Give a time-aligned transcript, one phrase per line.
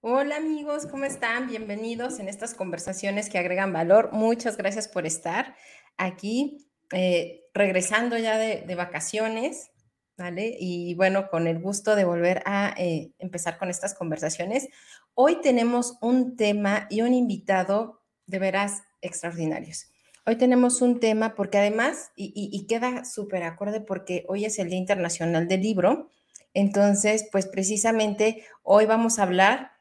[0.00, 1.48] Hola amigos, ¿cómo están?
[1.48, 4.10] Bienvenidos en estas conversaciones que agregan valor.
[4.12, 5.54] Muchas gracias por estar
[5.96, 9.70] aquí, eh, regresando ya de, de vacaciones,
[10.16, 10.56] ¿vale?
[10.58, 14.68] Y bueno, con el gusto de volver a eh, empezar con estas conversaciones.
[15.14, 17.97] Hoy tenemos un tema y un invitado
[18.28, 19.90] de veras extraordinarios.
[20.24, 24.78] Hoy tenemos un tema porque además, y, queda súper acorde porque hoy es el Día
[24.78, 26.10] Internacional del Libro,
[26.54, 29.72] entonces, pues precisamente hoy vamos a hablar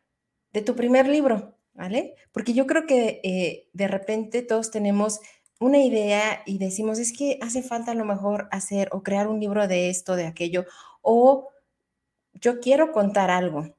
[0.54, 2.16] de tu primer libro, ¿vale?
[2.32, 5.20] Porque yo creo que eh, de repente todos tenemos
[5.60, 9.40] una idea y decimos, es que hace falta a lo mejor hacer o crear un
[9.40, 10.66] libro de esto, de aquello,
[11.02, 11.50] o
[12.34, 13.76] yo quiero contar algo.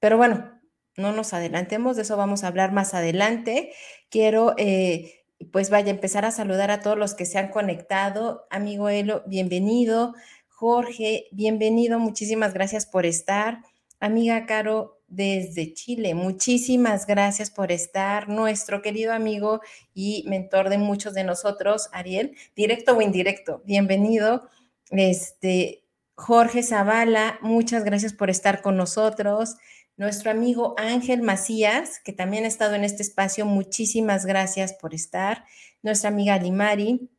[0.00, 0.57] Pero bueno,
[0.98, 3.72] no nos adelantemos, de eso vamos a hablar más adelante.
[4.10, 8.46] Quiero, eh, pues vaya, empezar a saludar a todos los que se han conectado.
[8.50, 10.14] Amigo Elo, bienvenido.
[10.48, 13.62] Jorge, bienvenido, muchísimas gracias por estar.
[14.00, 18.28] Amiga Caro, desde Chile, muchísimas gracias por estar.
[18.28, 19.60] Nuestro querido amigo
[19.94, 24.48] y mentor de muchos de nosotros, Ariel, directo o indirecto, bienvenido.
[24.90, 29.56] Este, Jorge Zavala, muchas gracias por estar con nosotros.
[29.98, 35.44] Nuestro amigo Ángel Macías, que también ha estado en este espacio, muchísimas gracias por estar.
[35.82, 37.10] Nuestra amiga Limari,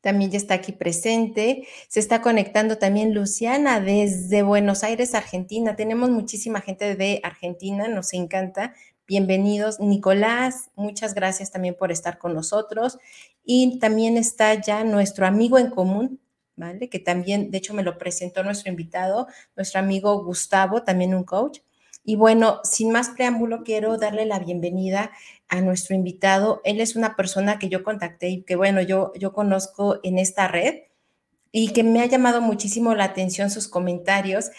[0.00, 1.68] también ya está aquí presente.
[1.88, 5.76] Se está conectando también Luciana desde Buenos Aires, Argentina.
[5.76, 8.72] Tenemos muchísima gente de Argentina, nos encanta.
[9.06, 9.78] Bienvenidos.
[9.78, 12.96] Nicolás, muchas gracias también por estar con nosotros.
[13.44, 16.18] Y también está ya nuestro amigo en común,
[16.56, 16.88] ¿vale?
[16.88, 21.58] Que también, de hecho, me lo presentó nuestro invitado, nuestro amigo Gustavo, también un coach.
[22.08, 25.10] Y bueno, sin más preámbulo, quiero darle la bienvenida
[25.48, 26.60] a nuestro invitado.
[26.62, 30.46] Él es una persona que yo contacté y que, bueno, yo, yo conozco en esta
[30.46, 30.84] red
[31.50, 34.50] y que me ha llamado muchísimo la atención sus comentarios.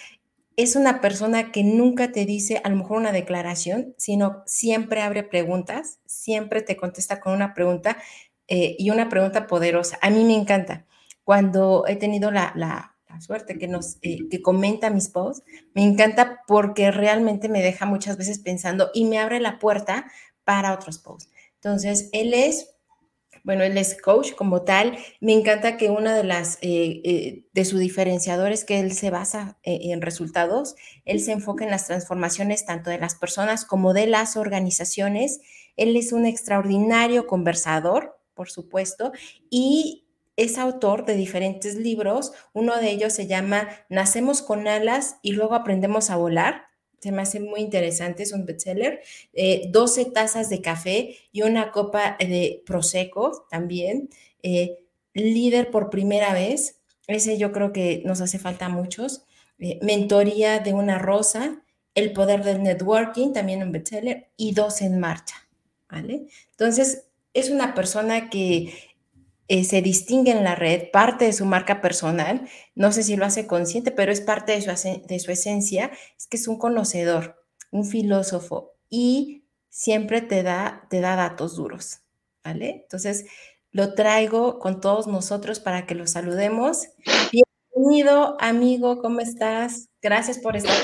[0.58, 5.24] Es una persona que nunca te dice a lo mejor una declaración, sino siempre abre
[5.24, 7.96] preguntas, siempre te contesta con una pregunta
[8.50, 9.98] eh, y una pregunta poderosa.
[10.02, 10.86] A mí me encanta.
[11.24, 16.42] Cuando he tenido la, la, suerte que nos eh, que comenta mis posts, me encanta
[16.48, 20.12] porque realmente me deja muchas veces pensando y me abre la puerta
[20.44, 21.30] para otros posts.
[21.56, 22.76] Entonces, él es,
[23.44, 24.98] bueno, él es coach como tal.
[25.20, 29.60] Me encanta que una de las, eh, eh, de sus diferenciadores, que él se basa
[29.64, 34.38] en resultados, él se enfoca en las transformaciones tanto de las personas como de las
[34.38, 35.42] organizaciones.
[35.76, 39.12] Él es un extraordinario conversador, por supuesto,
[39.50, 40.07] y
[40.38, 42.32] es autor de diferentes libros.
[42.54, 46.68] Uno de ellos se llama Nacemos con alas y luego aprendemos a volar.
[47.00, 49.02] Se me hace muy interesante, es un bestseller.
[49.34, 54.10] Eh, 12 tazas de café y una copa de prosecco también.
[54.44, 54.78] Eh,
[55.14, 56.80] líder por primera vez.
[57.08, 59.26] Ese yo creo que nos hace falta a muchos.
[59.60, 61.64] Eh, mentoría de una rosa.
[61.96, 64.30] El poder del networking, también un bestseller.
[64.38, 65.36] Y dos en marcha.
[65.90, 66.28] ¿Vale?
[66.52, 68.74] Entonces, es una persona que
[69.48, 73.26] eh, se distingue en la red, parte de su marca personal, no sé si lo
[73.26, 77.44] hace consciente, pero es parte de su, de su esencia, es que es un conocedor,
[77.72, 82.00] un filósofo y siempre te da, te da datos duros,
[82.44, 82.82] ¿vale?
[82.84, 83.26] Entonces,
[83.72, 86.88] lo traigo con todos nosotros para que lo saludemos.
[87.32, 89.90] Bienvenido, amigo, ¿cómo estás?
[90.02, 90.76] Gracias por estar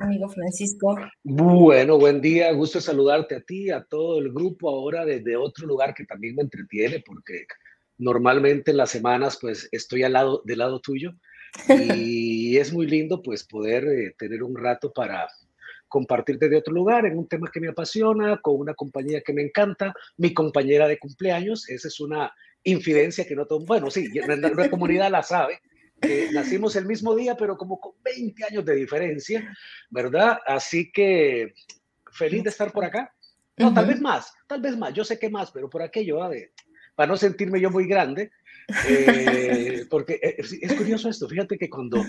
[0.00, 0.96] amigo Francisco.
[1.22, 5.94] Bueno, buen día, gusto saludarte a ti, a todo el grupo ahora desde otro lugar
[5.94, 7.46] que también me entretiene porque
[7.98, 11.12] normalmente en las semanas pues estoy al lado del lado tuyo
[11.76, 15.28] y es muy lindo pues poder eh, tener un rato para
[15.88, 19.42] compartir desde otro lugar en un tema que me apasiona, con una compañía que me
[19.42, 24.36] encanta, mi compañera de cumpleaños, esa es una infidencia que no todo, bueno, sí, la,
[24.36, 25.60] la comunidad la sabe,
[26.00, 29.56] que nacimos el mismo día, pero como con 20 años de diferencia,
[29.90, 30.38] ¿verdad?
[30.46, 31.54] Así que
[32.12, 33.12] feliz de estar por acá.
[33.56, 33.94] No, tal Ujú.
[33.94, 36.28] vez más, tal vez más, yo sé que más, pero por aquello, ¿va?
[36.28, 36.52] de,
[36.98, 38.32] para no sentirme yo muy grande,
[38.88, 42.02] eh, porque eh, es, es curioso esto, fíjate que cuando,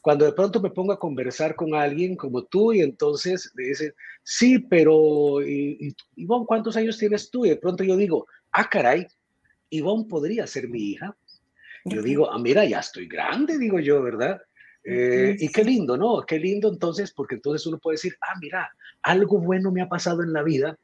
[0.00, 3.92] cuando de pronto me pongo a conversar con alguien como tú y entonces me dicen,
[4.22, 7.44] sí, pero y, y, Ivonne, ¿cuántos años tienes tú?
[7.44, 9.08] Y de pronto yo digo, ah, caray,
[9.70, 11.16] Ivonne podría ser mi hija.
[11.84, 14.40] Yo digo, ah, mira, ya estoy grande, digo yo, ¿verdad?
[14.84, 16.24] Eh, y qué lindo, ¿no?
[16.24, 18.70] Qué lindo entonces, porque entonces uno puede decir, ah, mira,
[19.02, 20.78] algo bueno me ha pasado en la vida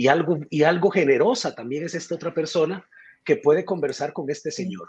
[0.00, 2.82] y algo, y algo generosa también es esta otra persona
[3.22, 4.88] que puede conversar con este señor,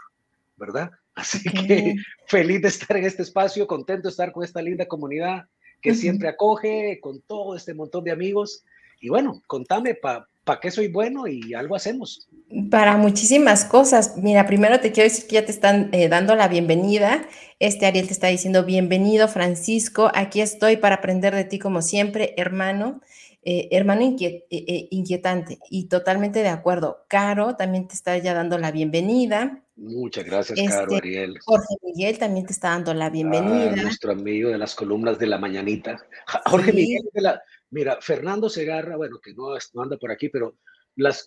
[0.56, 0.90] ¿verdad?
[1.14, 1.96] Así que
[2.28, 5.44] feliz de estar en este espacio, contento de estar con esta linda comunidad
[5.82, 8.64] que siempre acoge, con todo este montón de amigos.
[9.02, 12.26] Y bueno, contame para pa qué soy bueno y algo hacemos.
[12.70, 14.16] Para muchísimas cosas.
[14.16, 17.28] Mira, primero te quiero decir que ya te están eh, dando la bienvenida.
[17.58, 22.32] Este Ariel te está diciendo, bienvenido Francisco, aquí estoy para aprender de ti como siempre,
[22.38, 23.02] hermano.
[23.44, 27.04] Eh, hermano eh, inquietante y totalmente de acuerdo.
[27.08, 29.64] Caro también te está ya dando la bienvenida.
[29.74, 31.38] Muchas gracias, Caro, este, Ariel.
[31.44, 33.74] Jorge Miguel también te está dando la bienvenida.
[33.74, 35.98] nuestro amigo de las columnas de la mañanita.
[36.46, 39.48] Jorge Miguel de la, mira, Fernando Segarra, bueno, que no,
[39.82, 40.56] anda por aquí, pero
[40.94, 41.26] las,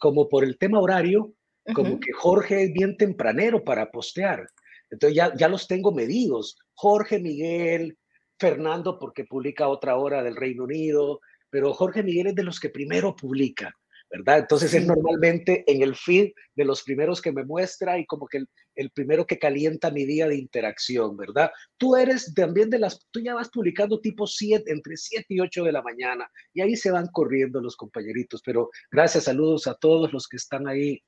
[0.00, 1.32] como por el tema horario,
[1.74, 4.48] como que Jorge es bien tempranero para postear.
[4.90, 6.58] Entonces ya, ya los tengo medidos.
[6.74, 7.96] Jorge Miguel,
[8.36, 11.20] Fernando porque publica otra hora del Reino Unido,
[11.52, 13.76] pero Jorge Miguel es de los que primero publica.
[14.10, 14.40] ¿verdad?
[14.40, 18.44] Entonces es normalmente en el feed de los primeros que me muestra y como que
[18.74, 21.50] el, primero que calienta mi día de interacción, ¿verdad?
[21.78, 25.64] Tú eres también de las, tú ya vas publicando tipo 7, entre 7 y 8
[25.64, 30.12] de la mañana y ahí se van corriendo los compañeritos, pero gracias, saludos a todos
[30.12, 31.02] los que están ahí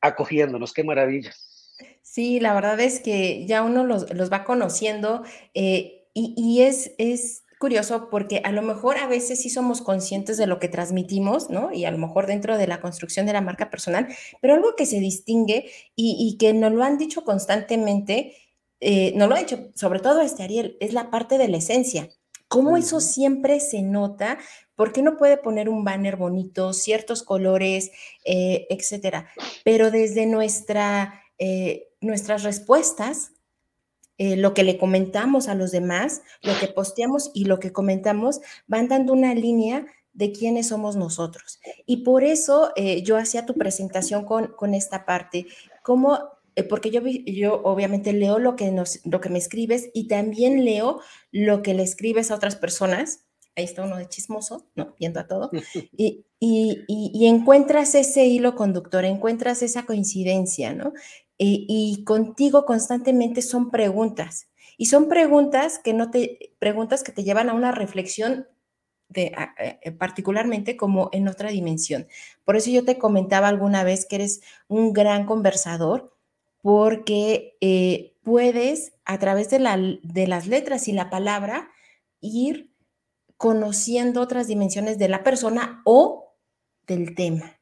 [0.00, 1.34] acogiéndonos, qué maravilla.
[2.00, 7.44] Sí, la verdad es que ya uno los, va conociendo eh, y, y es, es
[7.58, 11.72] curioso porque a lo mejor a veces sí somos conscientes de lo que transmitimos, ¿no?
[11.72, 14.08] Y a lo mejor dentro de la construcción de la marca personal,
[14.40, 18.36] pero algo que se distingue y, que nos lo han dicho constantemente,
[18.80, 22.08] eh, nos lo ha dicho sobre todo este Ariel, es la parte de la esencia.
[22.48, 24.38] ¿Cómo eso siempre se nota?
[24.74, 27.90] ¿Por qué no puede poner un banner bonito, ciertos colores,
[28.24, 29.28] eh, etcétera?
[29.64, 33.32] Pero desde nuestra, eh, nuestras respuestas,
[34.18, 38.40] eh, lo que le comentamos a los demás, lo que posteamos y lo que comentamos,
[38.66, 41.60] van dando una línea de quiénes somos nosotros.
[41.86, 45.46] Y por eso eh, yo hacía tu presentación con, con esta parte,
[45.84, 46.18] como,
[46.56, 50.64] eh, porque yo, yo obviamente leo lo que, nos, lo que me escribes y también
[50.64, 51.00] leo
[51.30, 53.24] lo que le escribes a otras personas.
[53.54, 54.96] Ahí está uno de chismoso, ¿no?
[54.98, 55.50] Viendo a todo.
[55.96, 60.92] Y, y, y, encuentras ese hilo conductor, encuentras esa coincidencia, ¿no?
[61.38, 64.48] Y contigo constantemente son preguntas.
[64.76, 68.46] Y son preguntas que no te, preguntas que te llevan a una reflexión
[69.08, 72.06] de, eh, particularmente como en otra dimensión.
[72.44, 76.14] Por eso yo te comentaba alguna vez que eres un gran conversador,
[76.62, 81.70] porque eh, puedes a través de, la, de las letras y la palabra
[82.20, 82.70] ir
[83.36, 86.34] conociendo otras dimensiones de la persona o
[86.86, 87.54] del tema.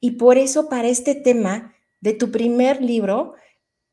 [0.00, 3.34] Y por eso para este tema de tu primer libro,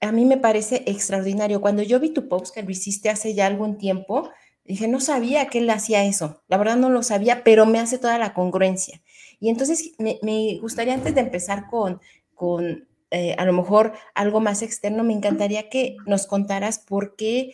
[0.02, 1.62] a mí me parece extraordinario.
[1.62, 4.30] Cuando yo vi tu post que lo hiciste hace ya algún tiempo,
[4.64, 6.44] dije, no sabía que él hacía eso.
[6.48, 9.02] La verdad no lo sabía, pero me hace toda la congruencia.
[9.40, 12.02] Y entonces me, gustaría antes de empezar con,
[12.34, 17.54] con eh, a lo mejor algo más externo, me encantaría que nos contaras por qué,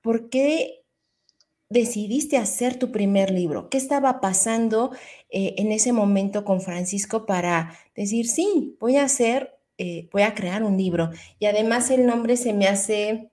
[0.00, 0.79] por qué
[1.70, 3.70] decidiste hacer tu primer libro?
[3.70, 4.90] ¿Qué estaba pasando
[5.30, 10.34] eh, en ese momento con Francisco para decir, sí, voy a hacer, eh, voy a
[10.34, 11.10] crear un libro?
[11.38, 13.30] Y además el nombre se me hace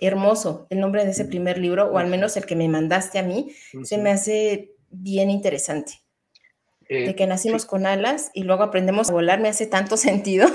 [0.00, 3.22] hermoso, el nombre de ese primer libro, o al menos el que me mandaste a
[3.22, 3.50] mí,
[3.82, 5.94] se me hace bien interesante.
[6.88, 10.48] de eh, que nacimos con alas y luego aprendemos a volar, me hace tanto sentido.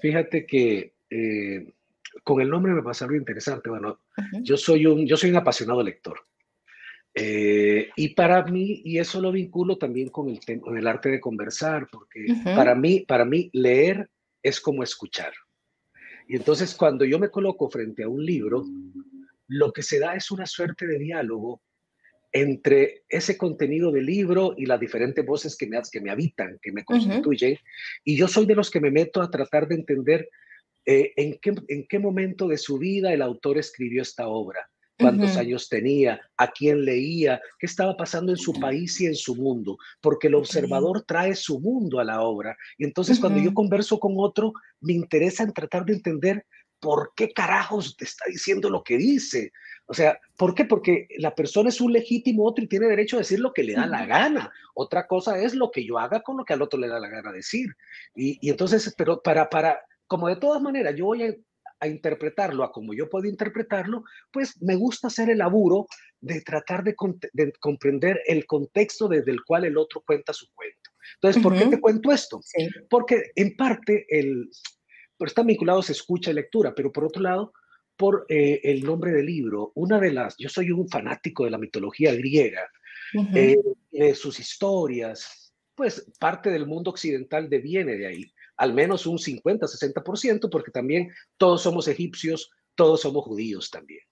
[0.00, 0.92] Fíjate que
[2.22, 3.70] con el nombre me pasa algo interesante.
[3.70, 3.98] Bueno,
[4.42, 6.20] yo, soy un, yo soy un apasionado lector.
[7.14, 11.20] Eh, y para mí, y eso lo vinculo también con el, con el arte de
[11.20, 14.08] conversar, porque para, mí, para mí leer
[14.42, 15.32] es como escuchar.
[16.28, 18.64] Y entonces cuando yo me coloco frente a un libro,
[19.48, 21.60] lo que se da es una suerte de diálogo
[22.32, 26.70] entre ese contenido del libro y las diferentes voces que me, que me habitan, que
[26.70, 27.56] me constituyen.
[28.04, 30.28] Y yo soy de los que me meto a tratar de entender
[30.86, 34.70] eh, en, qué, en qué momento de su vida el autor escribió esta obra
[35.00, 39.34] cuántos años tenía, a quién leía, qué estaba pasando en su país y en su
[39.34, 42.56] mundo, porque el observador trae su mundo a la obra.
[42.78, 46.46] Y entonces cuando yo converso con otro, me interesa en tratar de entender
[46.80, 49.52] por qué carajos te está diciendo lo que dice.
[49.86, 50.64] O sea, ¿por qué?
[50.64, 53.74] Porque la persona es un legítimo otro y tiene derecho a decir lo que le
[53.74, 54.52] da la gana.
[54.74, 57.08] Otra cosa es lo que yo haga con lo que al otro le da la
[57.08, 57.66] gana decir.
[58.14, 61.34] Y, y entonces, pero para, para, como de todas maneras, yo voy a
[61.80, 65.86] a interpretarlo a como yo puedo interpretarlo, pues me gusta hacer el laburo
[66.20, 66.94] de tratar de,
[67.58, 70.90] comprender el contexto desde el cual el otro cuenta su cuento.
[71.14, 72.40] Entonces, ¿por qué te cuento esto?
[72.88, 74.50] Porque en parte el,
[75.20, 77.52] están vinculados escucha y lectura, pero por otro lado,
[77.96, 81.58] por eh, el nombre del libro, una de las, yo soy un fanático de la
[81.58, 82.68] mitología griega,
[83.12, 89.66] de sus historias, pues parte del mundo occidental deviene de ahí, al menos un 50,
[89.66, 94.02] 60%, porque también todos somos egipcios, todos somos judíos también.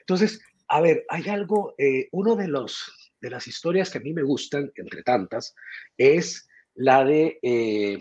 [0.00, 4.14] Entonces, a ver, hay algo, eh, uno de los de las historias que a mí
[4.14, 5.54] me gustan, entre tantas,
[5.98, 7.98] es la de eh,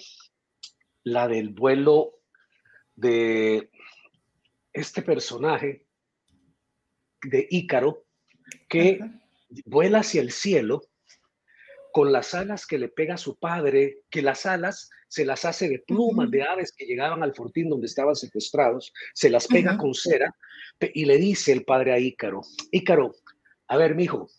[1.04, 2.22] la del vuelo
[2.96, 3.70] de
[4.72, 5.86] este personaje
[7.24, 8.06] de Ícaro
[8.70, 9.02] que
[9.66, 10.82] vuela hacia el cielo
[11.92, 15.68] con las alas que le pega a su padre, que las alas se las hace
[15.68, 19.94] de plumas de aves que llegaban al fortín donde estaban secuestrados, se las pega con
[19.94, 20.34] cera
[20.94, 23.16] y le dice el padre a Ícaro, Ícaro,
[23.68, 24.30] a ver, mijo,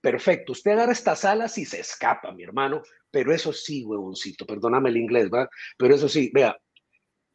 [0.00, 4.90] perfecto, usted agarra estas alas y se escapa, mi hermano, pero eso sí, huevoncito, perdóname
[4.90, 5.50] el inglés, ¿va?
[5.76, 6.56] Pero eso sí, vea,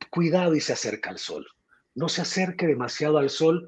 [0.10, 1.46] cuidado y se acerca al sol.
[1.94, 3.68] No se acerque demasiado al sol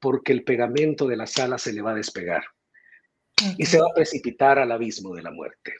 [0.00, 2.44] porque el pegamento de las alas se le va a despegar
[3.56, 5.74] y se va a precipitar al abismo de la muerte.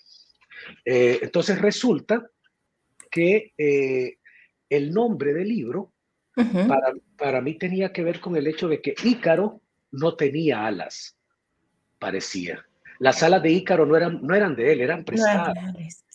[0.85, 2.31] Eh, entonces resulta
[3.17, 4.19] que eh,
[4.69, 5.95] el nombre del libro
[6.35, 11.17] para, para mí tenía que ver con el hecho de que Ícaro no tenía alas,
[11.99, 12.63] parecía.
[12.99, 15.57] Las alas de Ícaro no eran, no eran de él, eran prestadas.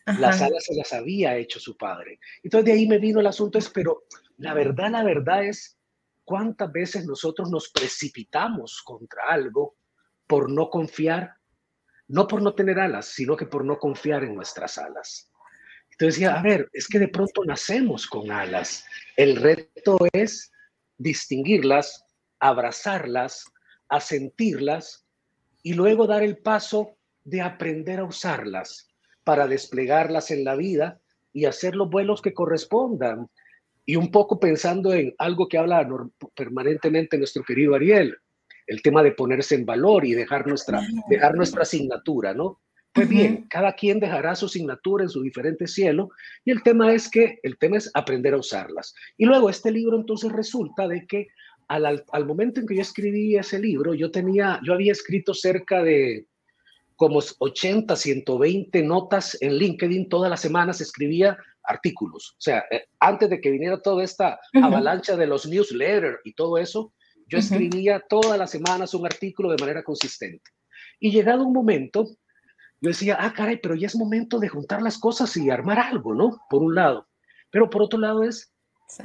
[0.05, 2.20] las alas se las había hecho su padre.
[2.43, 4.03] Entonces de ahí me vino el asunto, es, pero
[4.38, 5.79] la verdad, la verdad es
[6.24, 9.75] cuántas veces nosotros nos precipitamos contra algo
[10.27, 11.34] por no confiar,
[12.10, 15.30] no por no tener alas, sino que por no confiar en nuestras alas.
[16.01, 18.84] Entonces decía, a ver, es que de pronto nacemos con alas.
[19.15, 20.51] El reto es
[20.98, 22.03] distinguirlas,
[22.39, 23.46] abrazarlas,
[23.88, 25.05] asentirlas
[25.62, 28.89] y luego dar el paso de aprender a usarlas
[29.24, 31.00] para desplegarlas en la vida
[31.34, 33.29] y hacer los vuelos que correspondan.
[33.86, 35.88] Y un poco pensando en algo que habla
[36.34, 38.17] permanentemente nuestro querido Ariel,
[38.65, 42.60] el tema de ponerse en valor y dejar nuestra, dejar nuestra asignatura, ¿no?
[42.93, 46.10] Pues bien, cada quien dejará su asignatura en su diferente cielo
[46.43, 48.93] y el tema es que el tema es aprender a usarlas.
[49.17, 51.27] Y luego este libro entonces resulta de que
[51.69, 55.81] al, al, momento en que yo escribí ese libro, yo tenía, yo había escrito cerca
[55.81, 56.25] de
[57.01, 62.36] como 80, 120 notas en LinkedIn, todas las semanas escribía artículos.
[62.38, 66.57] O sea, eh, antes de que viniera toda esta avalancha de los newsletters y todo
[66.57, 66.93] eso,
[67.27, 70.51] yo escribía todas las semanas un artículo de manera consistente.
[71.00, 72.07] Y llegado un momento,
[72.81, 76.15] yo decía, ah, caray, pero ya es momento de juntar las cosas y armar algo,
[76.15, 76.41] ¿no?
[76.50, 77.07] Por un lado.
[77.51, 78.51] Pero por otro lado es,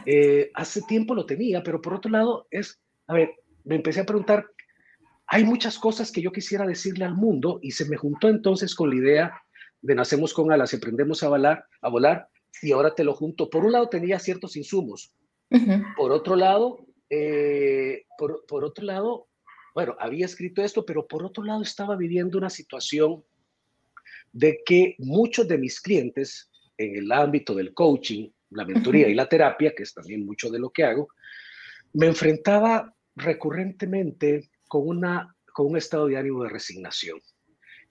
[0.06, 4.06] eh, hace tiempo lo tenía, pero por otro lado es, a ver, me empecé a
[4.06, 4.46] preguntar,
[5.26, 8.88] hay muchas cosas que yo quisiera decirle al mundo y se me juntó entonces con
[8.88, 9.42] la idea
[9.82, 12.28] de nacemos con alas y aprendemos a volar, a volar
[12.62, 13.50] y ahora te lo junto.
[13.50, 15.12] Por un lado tenía ciertos insumos,
[15.98, 19.28] por otro lado, eh, por, por otro lado,
[19.74, 23.22] bueno, había escrito esto, pero por otro lado estaba viviendo una situación
[24.32, 29.28] de que muchos de mis clientes en el ámbito del coaching la mentoría y la
[29.28, 31.08] terapia, que es también mucho de lo que hago,
[31.92, 37.20] me enfrentaba recurrentemente con, una, con un estado de ánimo de resignación.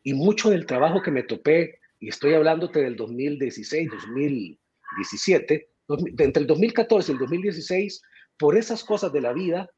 [0.03, 5.69] Y mucho del trabajo que me topé, y estoy hablándote del 2016, 2017,
[6.17, 8.01] entre el 2014 y el 2016,
[8.37, 9.69] por esas cosas de la vida,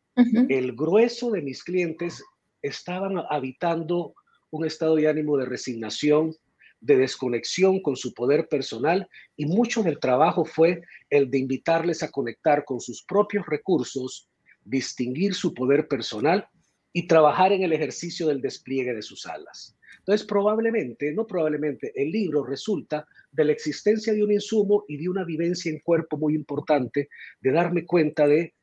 [0.50, 2.24] el grueso de mis clientes
[2.64, 4.16] estaban habitando
[4.50, 6.34] un estado de ánimo de resignación,
[6.80, 12.12] de desconexión con su poder personal y mucho del trabajo fue el de invitarles a
[12.12, 14.30] conectar con sus propios recursos,
[14.64, 16.48] distinguir su poder personal
[16.94, 19.78] y trabajar en el ejercicio del despliegue de sus alas.
[20.00, 25.10] Entonces, probablemente, no probablemente, el libro resulta de la existencia de un insumo y de
[25.10, 27.10] una vivencia en cuerpo muy importante,
[27.42, 28.54] de darme cuenta de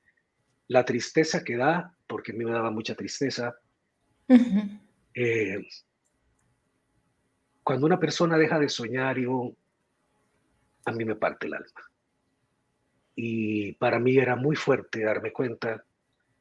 [0.69, 3.55] la tristeza que da, porque a mí me daba mucha tristeza,
[7.65, 9.53] cuando una persona deja de soñar, yo,
[10.85, 11.91] a mí me parte el alma.
[13.17, 15.83] Y para mí era muy fuerte darme cuenta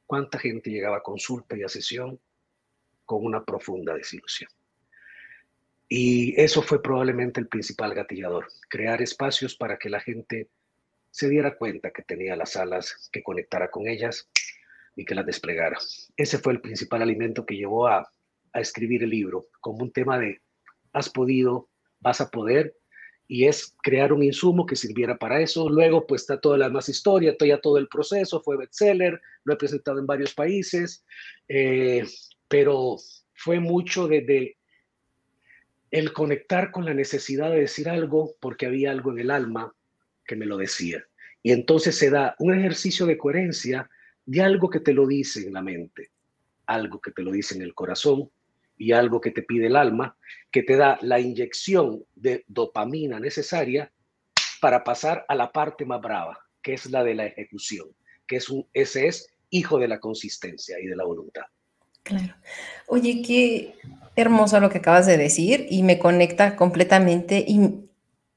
[0.06, 2.20] cuánta gente llegaba a consulta y a sesión
[3.06, 4.52] con una profunda desilusión.
[5.88, 10.50] Y eso fue probablemente el principal gatillador, crear espacios para que la gente
[11.10, 14.28] se diera cuenta que tenía las alas, que conectara con ellas
[14.96, 15.78] y que las desplegara.
[16.18, 18.12] Ese fue el principal alimento que llevó a,
[18.52, 20.42] a escribir el libro, como un tema de
[20.94, 21.68] has podido,
[22.00, 22.76] vas a poder,
[23.28, 25.70] y es crear un insumo que sirviera para eso.
[25.70, 29.58] Luego, pues está toda la más historia, ya todo el proceso, fue bestseller, lo he
[29.58, 31.04] presentado en varios países,
[31.48, 32.04] eh,
[32.48, 32.98] pero
[33.34, 34.58] fue mucho desde
[35.92, 39.74] el conectar con la necesidad de decir algo porque había algo en el alma
[40.26, 41.04] que me lo decía.
[41.42, 43.90] Y entonces se da un ejercicio de coherencia
[44.26, 46.12] de algo que te lo dice en la mente,
[46.66, 48.30] algo que te lo dice en el corazón
[48.78, 50.18] y algo que te pide el alma,
[50.52, 53.92] que te da la inyección de dopamina necesaria
[54.62, 57.88] para pasar a la parte más brava, que es la de la ejecución,
[58.28, 61.44] que es un, ese es hijo de la consistencia y de la voluntad.
[62.04, 62.36] Claro.
[62.88, 63.76] Oye, qué
[64.16, 67.44] hermoso lo que acabas de decir y me conecta completamente.
[67.48, 67.90] Y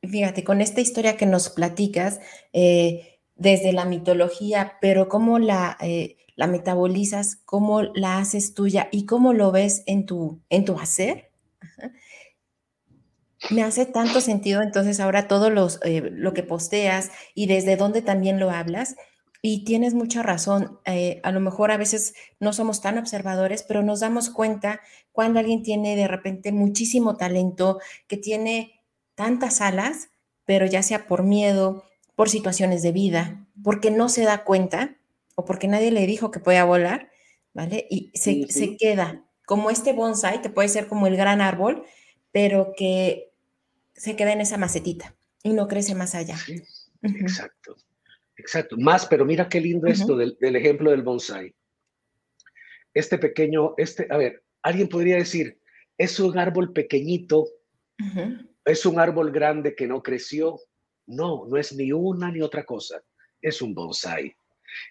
[0.06, 2.20] fíjate, con esta historia que nos platicas
[2.52, 9.06] eh, desde la mitología, pero cómo la, eh, la metabolizas, cómo la haces tuya y
[9.06, 11.30] cómo lo ves en tu, en tu hacer.
[13.50, 18.02] Me hace tanto sentido entonces ahora todo los, eh, lo que posteas y desde dónde
[18.02, 18.96] también lo hablas
[19.42, 20.80] y tienes mucha razón.
[20.86, 24.80] Eh, a lo mejor a veces no somos tan observadores, pero nos damos cuenta
[25.12, 27.78] cuando alguien tiene de repente muchísimo talento,
[28.08, 28.82] que tiene
[29.14, 30.08] tantas alas,
[30.44, 31.84] pero ya sea por miedo,
[32.16, 34.96] por situaciones de vida, porque no se da cuenta
[35.36, 37.10] o porque nadie le dijo que podía volar,
[37.54, 37.86] ¿vale?
[37.88, 41.84] Y se, se queda como este bonsai, te puede ser como el gran árbol,
[42.32, 43.30] pero que
[43.94, 46.36] se queda en esa macetita y no crece más allá.
[47.02, 47.76] Exacto.
[48.36, 51.54] Exacto, más, pero mira qué lindo esto del, ejemplo del bonsai.
[52.92, 55.58] Este pequeño, este, a ver, alguien podría decir,
[55.96, 57.46] es un árbol pequeñito,
[58.64, 60.60] es un árbol grande que no creció.
[61.06, 63.02] No, no es ni una ni otra cosa,
[63.40, 64.34] es un bonsai.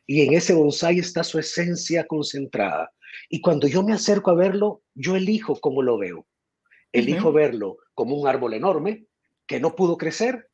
[0.08, 2.92] Y en ese bonsai está su esencia concentrada.
[3.30, 6.26] Y cuando yo me acerco a verlo, yo elijo cómo lo veo.
[6.92, 9.06] Elijo verlo como un árbol enorme
[9.48, 10.50] que no pudo crecer,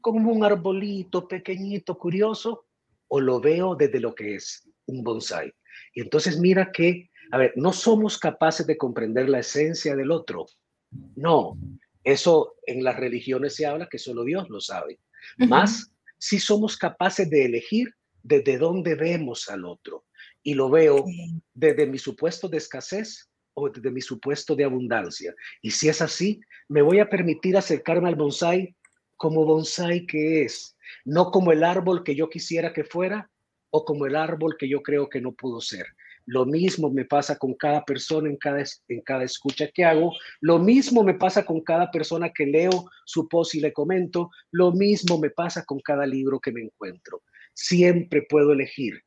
[0.00, 2.66] como un arbolito pequeñito, curioso,
[3.08, 5.52] o lo veo desde lo que es un bonsai.
[5.94, 10.46] Y entonces mira que, a ver, no somos capaces de comprender la esencia del otro.
[11.16, 11.58] No,
[12.04, 14.98] eso en las religiones se habla que solo Dios lo sabe.
[15.38, 20.04] Más, si somos capaces de elegir desde dónde vemos al otro.
[20.42, 21.04] Y lo veo
[21.54, 25.34] desde mi supuesto de escasez o desde mi supuesto de abundancia.
[25.60, 28.74] Y si es así, me voy a permitir acercarme al bonsai
[29.16, 33.30] como bonsai que es, no como el árbol que yo quisiera que fuera
[33.70, 35.86] o como el árbol que yo creo que no pudo ser.
[36.26, 40.12] Lo mismo me pasa con cada persona en cada, en cada escucha que hago.
[40.40, 44.30] Lo mismo me pasa con cada persona que leo su post y le comento.
[44.50, 47.22] Lo mismo me pasa con cada libro que me encuentro.
[47.54, 49.02] Siempre puedo elegir.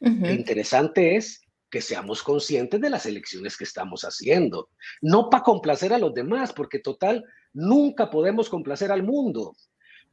[0.00, 4.70] Lo interesante es que seamos conscientes de las elecciones que estamos haciendo.
[5.00, 9.54] No para complacer a los demás, porque total, nunca podemos complacer al mundo,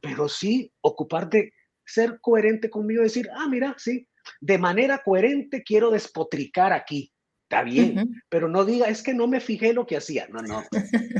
[0.00, 1.52] pero sí ocupar de
[1.84, 4.08] ser coherente conmigo, decir, ah, mira, sí,
[4.40, 7.12] de manera coherente quiero despotricar aquí.
[7.48, 10.26] Está bien, pero no diga, es que no me fijé lo que hacía.
[10.32, 10.64] No, no.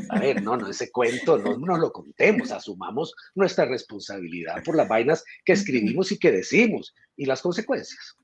[0.08, 4.88] A ver, no, no, ese cuento no nos lo contemos, asumamos nuestra responsabilidad por las
[4.88, 8.16] vainas que escribimos y que decimos y las consecuencias.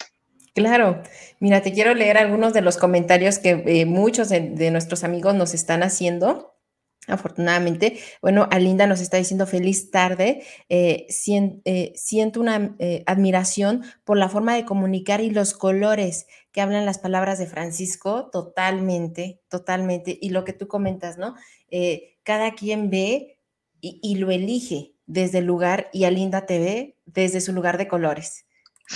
[0.54, 1.02] Claro,
[1.40, 5.54] mira, te quiero leer algunos de los comentarios que eh, muchos de, nuestros amigos nos
[5.54, 6.51] están haciendo.
[7.08, 10.42] Afortunadamente, bueno, Alinda nos está diciendo feliz tarde.
[10.68, 11.06] Eh,
[11.64, 16.98] eh, siento una admiración por la forma de comunicar y los colores que hablan las
[16.98, 20.16] palabras de Francisco, totalmente, totalmente.
[20.20, 21.34] Y lo que tú comentas, ¿no?
[22.22, 23.40] cada quien ve
[23.80, 27.88] y, y, lo elige desde el lugar y Alinda te ve desde su lugar de
[27.88, 28.46] colores.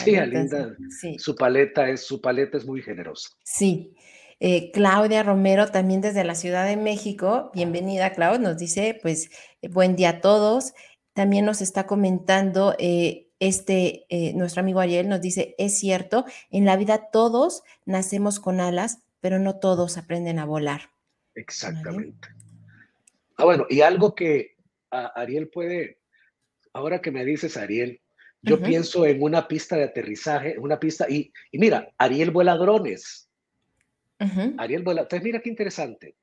[0.04, 0.76] Sí, Alinda,
[1.18, 3.30] su paleta es, su paleta es muy generosa.
[3.44, 3.94] Sí.
[4.38, 9.31] Eh, Claudia Romero, también desde la Ciudad de México, bienvenida Claudia, nos dice, pues,
[9.62, 10.75] eh, buen día a todos.
[11.14, 16.77] También nos está comentando eh, este, nuestro amigo Ariel, nos dice, es cierto, en la
[16.77, 20.90] vida todos nacemos con alas, pero no todos aprenden a volar.
[21.35, 22.29] Exactamente.
[23.38, 24.57] Ah, bueno, y algo que
[24.90, 26.01] Ariel puede,
[26.75, 28.03] ahora que me dices, Ariel,
[28.42, 33.25] yo pienso en una pista de aterrizaje, una pista, y, y mira, Ariel vuela drones.
[34.59, 36.16] Ariel vuela, entonces mira qué interesante.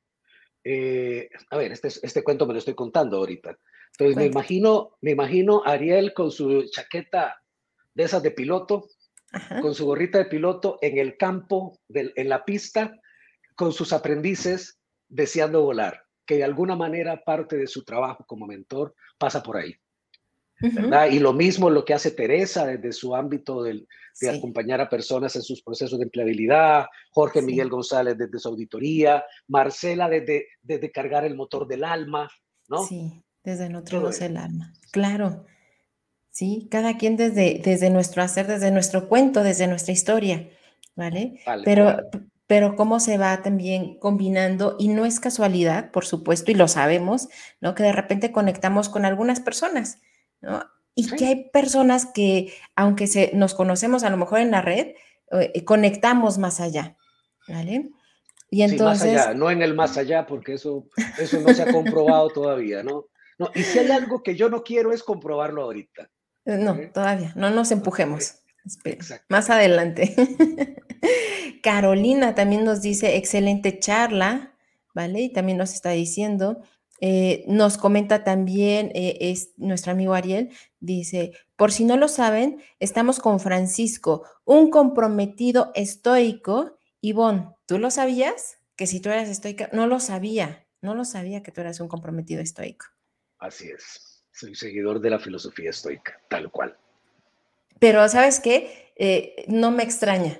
[0.63, 3.58] Eh, a ver, este, este cuento me lo estoy contando ahorita.
[3.91, 7.41] Entonces me imagino, me imagino Ariel con su chaqueta
[7.93, 8.88] de esas de piloto,
[9.62, 12.95] con su gorrita de piloto en el campo, en la pista,
[13.56, 18.95] con sus aprendices deseando volar, que de alguna manera parte de su trabajo como mentor
[19.17, 19.75] pasa por ahí.
[20.61, 23.85] Y lo mismo lo que hace Teresa desde su ámbito de
[24.29, 30.07] acompañar a personas en sus procesos de empleabilidad, Jorge Miguel González desde su auditoría, Marcela
[30.07, 32.29] desde, desde cargar el motor del alma,
[32.69, 32.85] ¿no?
[32.85, 35.45] Sí, desde Nutrimos el alma, claro.
[36.29, 40.49] Sí, cada quien desde, desde nuestro hacer, desde nuestro cuento, desde nuestra historia,
[40.95, 41.39] ¿vale?
[41.63, 41.97] pero,
[42.47, 47.29] pero cómo se va también combinando, y no es casualidad, por supuesto, y lo sabemos,
[47.61, 47.75] ¿no?
[47.75, 49.99] Que de repente conectamos con algunas personas,
[50.95, 54.95] y que hay personas que, aunque se, nos conocemos a lo mejor en la red,
[55.32, 56.95] eh, conectamos más allá,
[57.47, 57.89] ¿vale?
[58.49, 59.13] Y entonces...
[59.13, 62.84] más allá, no en el más allá, porque eso, eso no se ha comprobado todavía,
[62.84, 63.08] ¿no?
[63.39, 66.10] no y si hay algo que yo no quiero es comprobarlo ahorita.
[66.45, 68.36] Eh, no, todavía, no nos empujemos.
[69.29, 70.15] Más adelante.
[71.63, 74.53] Carolina también nos dice, excelente charla,
[74.93, 75.21] ¿vale?
[75.21, 76.62] Y también nos está diciendo,
[77.05, 82.63] eh, nos comenta también eh, es nuestro amigo Ariel, dice, por si no lo saben,
[82.79, 86.79] estamos con Francisco, un comprometido estoico.
[87.01, 88.57] Ivonne, ¿tú lo sabías?
[88.77, 91.89] Que si tú eras estoica, no lo sabía, no lo sabía que tú eras un
[91.89, 92.85] comprometido estoico.
[93.37, 96.77] Así es, soy seguidor de la filosofía estoica, tal cual.
[97.79, 98.93] Pero ¿sabes qué?
[98.95, 100.39] Eh, no me extraña.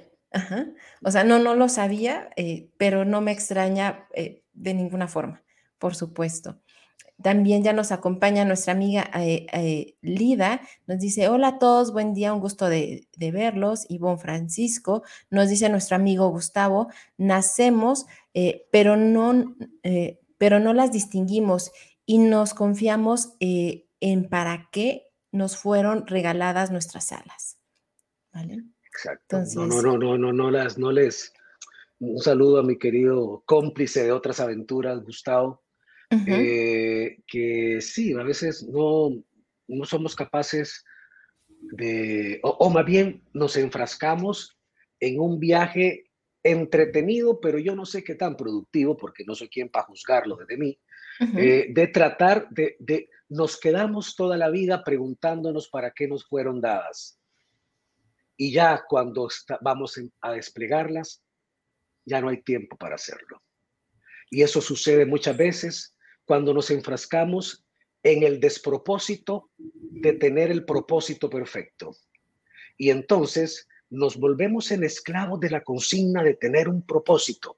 [1.04, 2.30] O sea, no, no lo sabía,
[2.78, 4.08] pero no me extraña
[4.54, 5.44] de ninguna forma
[5.84, 6.62] por supuesto.
[7.22, 12.14] También ya nos acompaña nuestra amiga eh, eh, Lida, nos dice, hola a todos, buen
[12.14, 13.86] día, un gusto de, verlos.
[13.90, 19.58] Ivonne Francisco, nos dice nuestro amigo Gustavo, nacemos, eh, pero, no,
[20.38, 21.74] pero no las distinguimos
[22.06, 27.58] y nos confiamos en para qué nos fueron regaladas nuestras alas.
[28.32, 28.64] ¿Vale?
[28.86, 29.44] Exacto.
[29.54, 31.34] no, no, no, no, no, no, las, no les...
[32.00, 35.63] Un saludo a mi querido cómplice de otras aventuras, Gustavo
[36.28, 39.24] eh, que sí, a veces no,
[39.68, 40.84] no somos capaces
[41.60, 44.58] de, o, más bien nos enfrascamos
[45.00, 46.12] en un viaje
[46.44, 50.58] entretenido, pero yo no sé qué tan productivo, porque no soy quien para juzgarlo desde
[50.58, 50.78] mí,
[51.38, 56.60] eh, de tratar de, de, nos quedamos toda la vida preguntándonos para qué nos fueron
[56.60, 57.20] dadas.
[58.36, 59.30] Y ya cuando
[59.62, 61.24] vamos a desplegarlas,
[62.06, 63.42] ya no hay tiempo para hacerlo.
[64.30, 65.93] Y eso sucede muchas veces
[66.26, 67.66] cuando nos enfrascamos
[68.04, 71.96] en el despropósito de tener el propósito perfecto.
[72.78, 77.56] Y entonces nos volvemos en esclavos de la consigna de tener un propósito.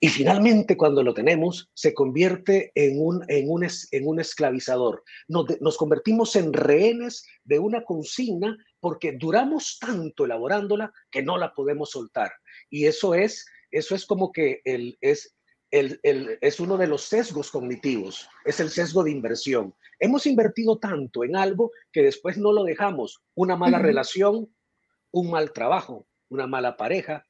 [0.00, 5.04] Y finalmente, cuando lo tenemos, se convierte en un, en un, en un esclavizador.
[5.28, 11.52] Nos, nos convertimos en rehenes de una consigna porque duramos tanto elaborándola que no la
[11.54, 12.32] podemos soltar.
[12.70, 15.36] Y eso es, eso es como que el, es
[15.74, 19.74] es uno de los sesgos cognitivos, es el sesgo de inversión.
[19.98, 23.22] Hemos invertido tanto en algo que después no lo dejamos.
[23.34, 24.48] Una mala relación,
[25.10, 27.26] un mal trabajo, una mala pareja,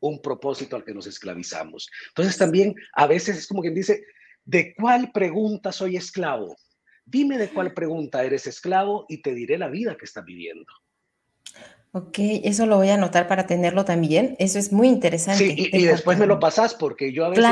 [0.00, 1.90] un propósito al que nos esclavizamos.
[2.08, 4.04] Entonces también a veces es como quien dice,
[4.44, 6.56] ¿de cuál pregunta soy esclavo?
[7.04, 10.72] Dime de cuál pregunta eres esclavo y te diré la vida que estás viviendo.
[11.96, 14.36] Ok, eso lo voy a anotar para tenerlo también.
[14.38, 15.46] Eso es muy interesante.
[15.46, 17.46] Sí, y, después me lo pasas porque yo a veces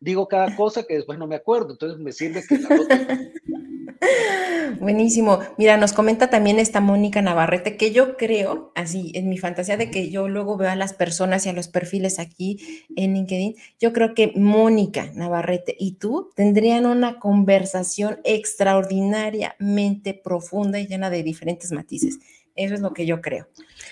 [0.00, 2.70] digo, cada cosa que después no me acuerdo, entonces me sirve que la
[4.80, 5.40] Buenísimo.
[5.58, 9.90] Mira, nos comenta también esta Mónica Navarrete, que yo creo, así, en mi fantasía de
[9.90, 13.92] que yo luego veo a las personas y a los perfiles aquí en LinkedIn, yo
[13.92, 21.72] creo que Mónica Navarrete y tú tendrían una conversación extraordinariamente profunda y llena de diferentes
[21.72, 22.20] matices.
[22.56, 23.48] Eso es lo que yo creo.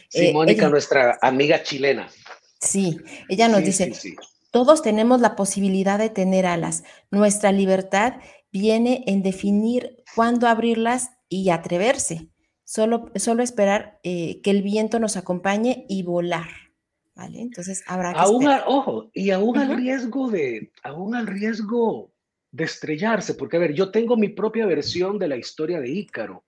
[0.08, 2.08] Sí, eh, Mónica, nuestra amiga chilena.
[2.60, 2.98] Sí,
[3.28, 3.92] ella nos dice,
[4.50, 6.82] todos tenemos la posibilidad de tener alas.
[7.10, 8.14] Nuestra libertad
[8.50, 12.28] viene en definir cuándo abrirlas y atreverse.
[12.64, 16.46] Solo, solo esperar eh, que el viento nos acompañe y volar.
[17.14, 17.42] ¿Vale?
[17.42, 22.12] Entonces habrá que aún ojo, y aún al riesgo de, aún al riesgo
[22.50, 26.44] de estrellarse, porque a ver, yo tengo mi propia versión de la historia de Ícaro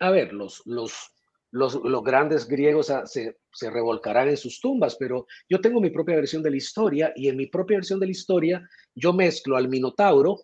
[0.00, 1.10] a ver, los, los,
[1.50, 6.42] los, grandes griegos se, se, revolcarán en sus tumbas, pero yo tengo mi propia versión
[6.42, 10.40] de la historia y en mi propia versión de la historia yo mezclo al Minotauro,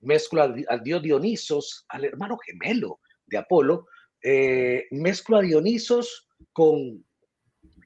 [0.00, 3.86] mezclo al, dios Dionisos, al hermano gemelo de Apolo,
[4.22, 7.04] eh, mezclo a Dionisos con,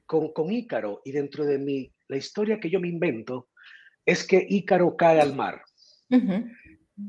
[0.05, 3.49] con, con Ícaro y dentro de mí, la historia que yo me invento
[4.05, 5.61] es que Ícaro cae al mar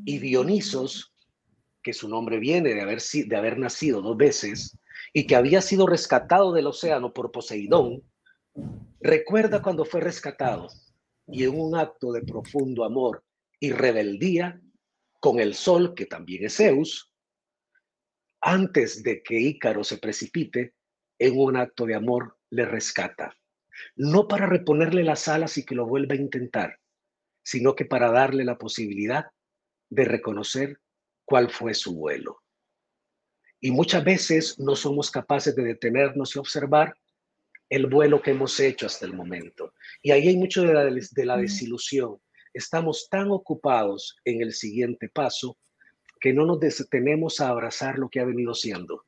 [0.04, 1.11] y Dionisos
[1.82, 4.78] que su nombre viene de haber, de haber nacido dos veces
[5.12, 8.02] y que había sido rescatado del océano por Poseidón,
[9.00, 10.68] recuerda cuando fue rescatado
[11.26, 13.24] y en un acto de profundo amor
[13.58, 14.60] y rebeldía
[15.20, 17.12] con el sol, que también es Zeus,
[18.40, 20.74] antes de que Ícaro se precipite,
[21.18, 23.36] en un acto de amor le rescata.
[23.94, 26.80] No para reponerle las alas y que lo vuelva a intentar,
[27.44, 29.26] sino que para darle la posibilidad
[29.90, 30.80] de reconocer
[31.24, 32.42] cuál fue su vuelo.
[33.60, 36.94] Y muchas veces no somos capaces de detenernos y observar
[37.68, 39.72] el vuelo que hemos hecho hasta el momento.
[40.02, 42.18] Y ahí hay mucho de la, de la desilusión.
[42.52, 45.56] Estamos tan ocupados en el siguiente paso
[46.20, 49.06] que no nos detenemos a abrazar lo que ha venido siendo.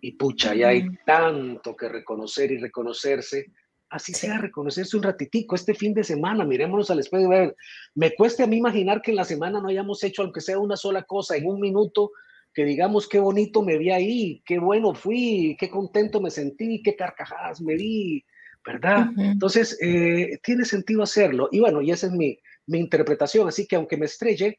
[0.00, 3.52] Y pucha, ya hay tanto que reconocer y reconocerse.
[3.96, 7.56] Así sea, reconocerse un ratitico este fin de semana, mirémonos al espejo y ver,
[7.94, 10.76] me cueste a mí imaginar que en la semana no hayamos hecho, aunque sea una
[10.76, 12.12] sola cosa, en un minuto,
[12.52, 16.94] que digamos qué bonito me vi ahí, qué bueno fui, qué contento me sentí, qué
[16.94, 18.22] carcajadas me vi,
[18.66, 19.08] ¿verdad?
[19.16, 21.48] Entonces, eh, tiene sentido hacerlo.
[21.50, 23.48] Y bueno, y esa es mi, mi interpretación.
[23.48, 24.58] Así que aunque me estrelle,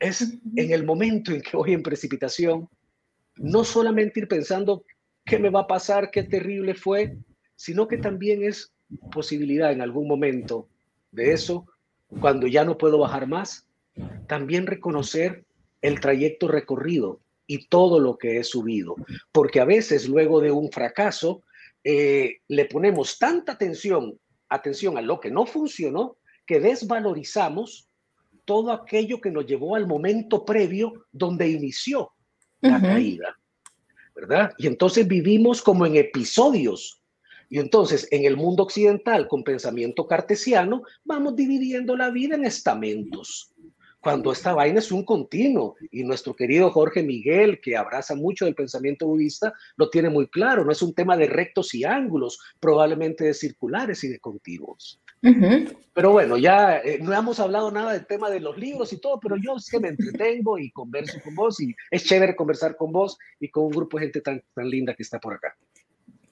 [0.00, 0.22] es
[0.56, 2.68] en el momento en que voy en precipitación,
[3.36, 4.84] no solamente ir pensando
[5.26, 7.16] qué me va a pasar, qué terrible fue,
[7.56, 8.72] sino que también es
[9.10, 10.68] posibilidad en algún momento
[11.10, 11.66] de eso,
[12.20, 13.66] cuando ya no puedo bajar más,
[14.26, 15.44] también reconocer
[15.80, 18.96] el trayecto recorrido y todo lo que he subido,
[19.32, 21.42] porque a veces luego de un fracaso
[21.84, 27.88] eh, le ponemos tanta atención, atención a lo que no funcionó, que desvalorizamos
[28.44, 32.12] todo aquello que nos llevó al momento previo donde inició
[32.60, 33.36] la caída,
[34.14, 34.52] ¿verdad?
[34.58, 37.01] Y entonces vivimos como en episodios.
[37.52, 43.52] Y entonces en el mundo occidental, con pensamiento cartesiano, vamos dividiendo la vida en estamentos
[44.00, 45.76] cuando esta vaina es un continuo.
[45.90, 50.64] Y nuestro querido Jorge Miguel, que abraza mucho el pensamiento budista, lo tiene muy claro.
[50.64, 54.98] No es un tema de rectos y ángulos, probablemente de circulares y de continuos.
[55.92, 59.20] Pero bueno, ya eh, no hemos hablado nada del tema de los libros y todo,
[59.20, 62.92] pero yo es que me entretengo y converso con vos y es chévere conversar con
[62.92, 65.54] vos y con un grupo de gente tan, tan linda que está por acá.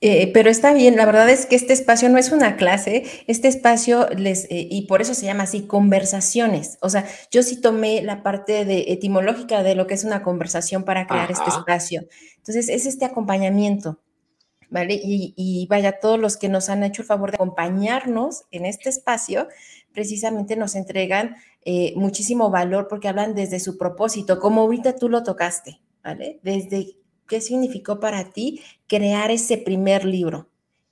[0.02, 3.48] Eh, pero está bien, la verdad es que este espacio no es una clase, este
[3.48, 6.78] espacio les, eh, y por eso se llama así, conversaciones.
[6.80, 10.84] O sea, yo sí tomé la parte de etimológica de lo que es una conversación
[10.84, 12.06] para crear este espacio.
[12.38, 14.00] Entonces, es este acompañamiento,
[14.70, 14.98] ¿vale?
[15.02, 19.48] Y, vaya, todos los que nos han hecho el favor de acompañarnos en este espacio,
[19.92, 21.36] precisamente nos entregan
[21.66, 26.40] eh, muchísimo valor porque hablan desde su propósito, como ahorita tú lo tocaste, ¿vale?
[26.42, 26.99] Desde
[27.30, 30.48] qué significó para ti crear ese primer libro.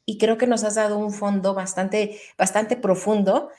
[0.07, 3.51] Y creo que nos has dado un fondo bastante, bastante profundo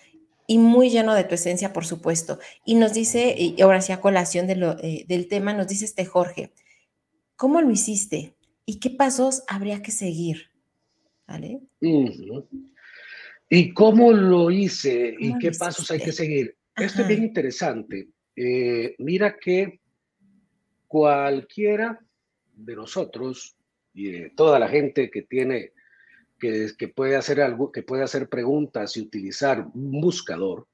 [0.48, 2.40] y muy lleno de tu esencia, por supuesto.
[2.64, 5.84] Y nos dice, y ahora sí a colación de lo, eh, del tema, nos dice
[5.84, 6.54] este Jorge,
[7.36, 8.34] ¿cómo lo hiciste?
[8.66, 10.50] ¿Y qué pasos habría que seguir?
[11.28, 11.60] ¿Vale?
[13.50, 15.16] ¿Y cómo lo hice?
[15.20, 16.56] ¿Y qué pasos hay que seguir?
[16.78, 18.08] Esto es bien interesante.
[18.38, 19.82] Eh, mira que
[20.88, 22.00] cualquiera
[22.66, 23.56] de nosotros
[23.94, 25.74] y de toda la gente que tiene,
[26.40, 30.68] que, que puede hacer algo, que puede hacer preguntas y utilizar un buscador,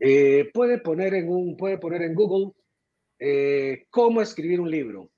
[0.00, 2.52] eh, puede, poner en un, puede poner en Google
[3.18, 5.10] eh, cómo escribir un libro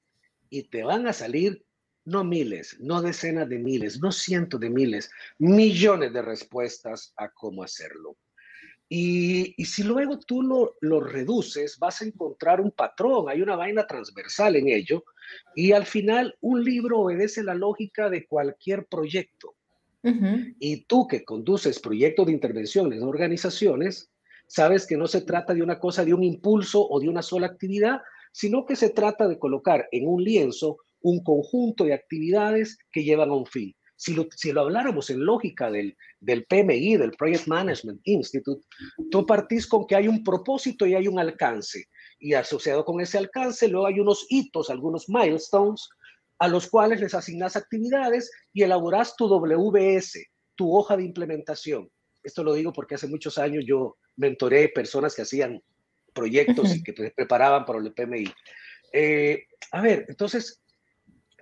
[0.50, 1.64] y te van a salir
[2.04, 7.62] no miles, no decenas de miles, no cientos de miles, millones de respuestas a cómo
[7.62, 8.16] hacerlo.
[8.88, 13.87] Y, si luego tú lo, lo, reduces, vas a encontrar un patrón, hay una vaina
[13.87, 15.05] transversal en ello,
[15.55, 19.55] y al final un libro obedece la lógica de cualquier proyecto.
[20.59, 24.11] Y tú que conduces proyectos de intervención en organizaciones,
[24.46, 27.48] sabes que no se trata de una cosa, de un impulso o de una sola
[27.48, 28.01] actividad,
[28.33, 33.31] sino que se trata de colocar en un lienzo un conjunto de actividades que llevan
[33.31, 33.74] a un fin.
[33.98, 38.64] Si lo, si lo habláramos en lógica del, del PMI, del Project Management Institute,
[39.11, 41.87] tú partís con que hay un propósito y hay un alcance.
[42.20, 45.88] Y asociado con ese alcance, luego hay unos hitos, algunos milestones,
[46.38, 51.90] a los cuales les asignas actividades y elaboras tu WBS, tu hoja de implementación.
[52.22, 55.61] Esto lo digo porque hace muchos años yo mentoré personas que hacían
[56.14, 58.32] proyectos y que preparaban para el PMI.
[58.92, 60.62] Eh, a ver, entonces,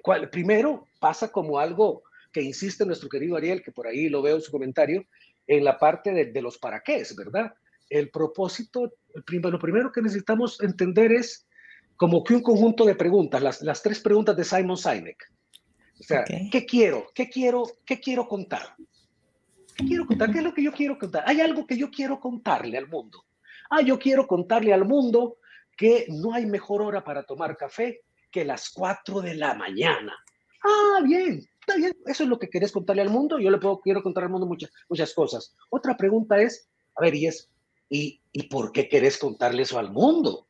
[0.02, 2.02] ¿cuál, primero pasa como algo
[2.36, 5.06] que insiste nuestro querido Ariel, que por ahí lo veo en su comentario,
[5.46, 7.54] en la parte de, los para qué, ¿verdad?
[7.88, 11.48] El propósito, lo primero que necesitamos entender es
[11.96, 15.16] como que un conjunto de preguntas, las, las tres preguntas de Simon Sinek.
[15.98, 17.06] O sea, ¿qué quiero?
[17.14, 17.64] ¿Qué quiero?
[17.86, 18.74] ¿Qué quiero contar?
[19.74, 20.30] ¿Qué quiero contar?
[20.30, 21.24] ¿Qué es lo que yo quiero contar?
[21.26, 23.24] Hay algo que yo quiero contarle al mundo.
[23.70, 25.38] Ah, yo quiero contarle al mundo
[25.74, 30.14] que no hay mejor hora para tomar café que las 4 de la mañana.
[30.62, 33.80] Ah, bien, está bien, eso es lo que querés contarle al mundo, yo le puedo,
[33.80, 35.56] quiero contar al mundo muchas, muchas cosas.
[35.68, 37.50] Otra pregunta es, a ver, y es,
[37.88, 40.46] ¿y, ¿y por qué querés contarle eso al mundo?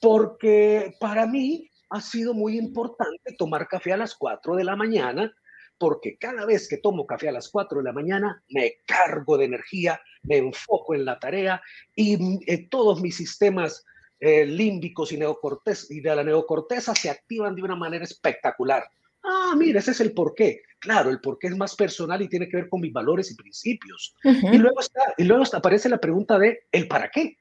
[0.00, 5.32] Porque para mí ha sido muy importante tomar café a las 4 de la mañana,
[5.78, 9.44] porque cada vez que tomo café a las 4 de la mañana me cargo de
[9.44, 11.62] energía, me enfoco en la tarea
[11.94, 12.18] y
[12.52, 13.84] eh, todos mis sistemas
[14.18, 18.90] eh, límbicos y, neocortes, y de la neocorteza se activan de una manera espectacular.
[19.22, 20.62] Ah, mira, ese es el porqué.
[20.78, 24.14] Claro, el porqué es más personal y tiene que ver con mis valores y principios.
[24.24, 27.36] y, luego está, y luego aparece la pregunta de el para qué.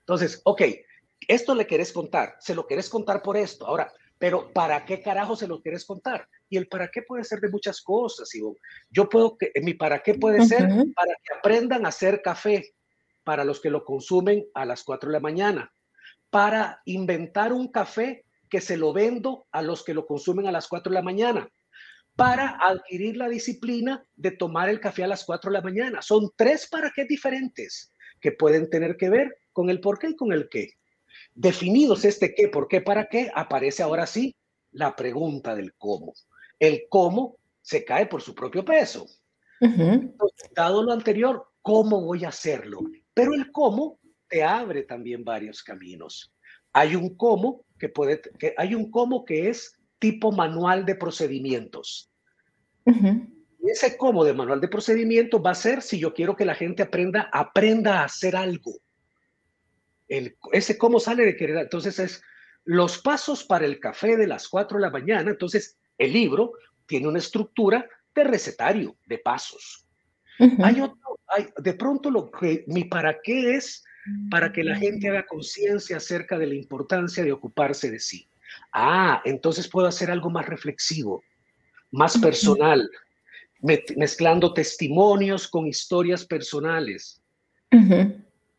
[0.00, 0.62] Entonces, ok,
[1.28, 3.66] esto le querés contar, se lo querés contar por esto.
[3.66, 6.28] Ahora, pero ¿para qué carajo se lo quieres contar?
[6.48, 8.30] Y el para qué puede ser de muchas cosas.
[8.90, 12.74] Yo puedo que mi para qué puede ser para que aprendan a hacer café
[13.24, 15.72] para los que lo consumen a las 4 de la mañana,
[16.30, 20.68] para inventar un café que se lo vendo a los que lo consumen a las
[20.68, 21.48] 4 de la mañana,
[22.16, 26.00] para adquirir la disciplina de tomar el café a las 4 de la mañana.
[26.00, 30.16] Son tres para qué diferentes que pueden tener que ver con el por qué y
[30.16, 30.70] con el qué.
[31.34, 34.34] Definidos este qué, por qué, para qué, aparece ahora sí
[34.72, 36.14] la pregunta del cómo.
[36.58, 39.06] El cómo se cae por su propio peso.
[40.54, 42.80] Dado lo anterior, ¿cómo voy a hacerlo?
[43.12, 46.32] Pero el cómo te abre también varios caminos.
[46.72, 52.10] Hay un cómo que puede, que hay un cómo que es tipo manual de procedimientos.
[52.84, 56.54] Y ese cómo de manual de procedimiento va a ser si yo quiero que la
[56.54, 58.80] gente aprenda, aprenda a hacer algo
[60.08, 61.56] ese cómo sale de querer.
[61.58, 62.22] Entonces es
[62.64, 65.30] los pasos para el café de las 4 de la mañana.
[65.30, 66.52] Entonces el libro
[66.86, 69.86] tiene una estructura de recetario, de pasos.
[70.62, 73.82] Hay otro, hay, de pronto lo que mi para qué es
[74.30, 78.28] para que la gente haga conciencia acerca de la importancia de ocuparse de sí.
[78.72, 81.22] Ah, entonces puedo hacer algo más reflexivo,
[81.90, 82.90] más personal,
[83.60, 87.22] mezclando testimonios con historias personales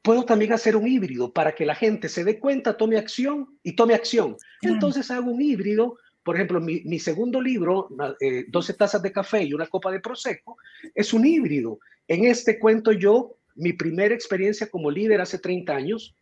[0.07, 3.75] puedo también hacer un híbrido para que la gente se dé cuenta, tome acción y
[3.75, 4.37] tome acción.
[4.61, 5.97] Entonces hago un híbrido.
[6.23, 10.59] Por ejemplo, mi, segundo libro, 12 eh, tazas de café y una copa de prosecco,
[10.95, 11.79] es un híbrido.
[12.07, 16.15] En este cuento yo mi primera experiencia como líder hace 30 años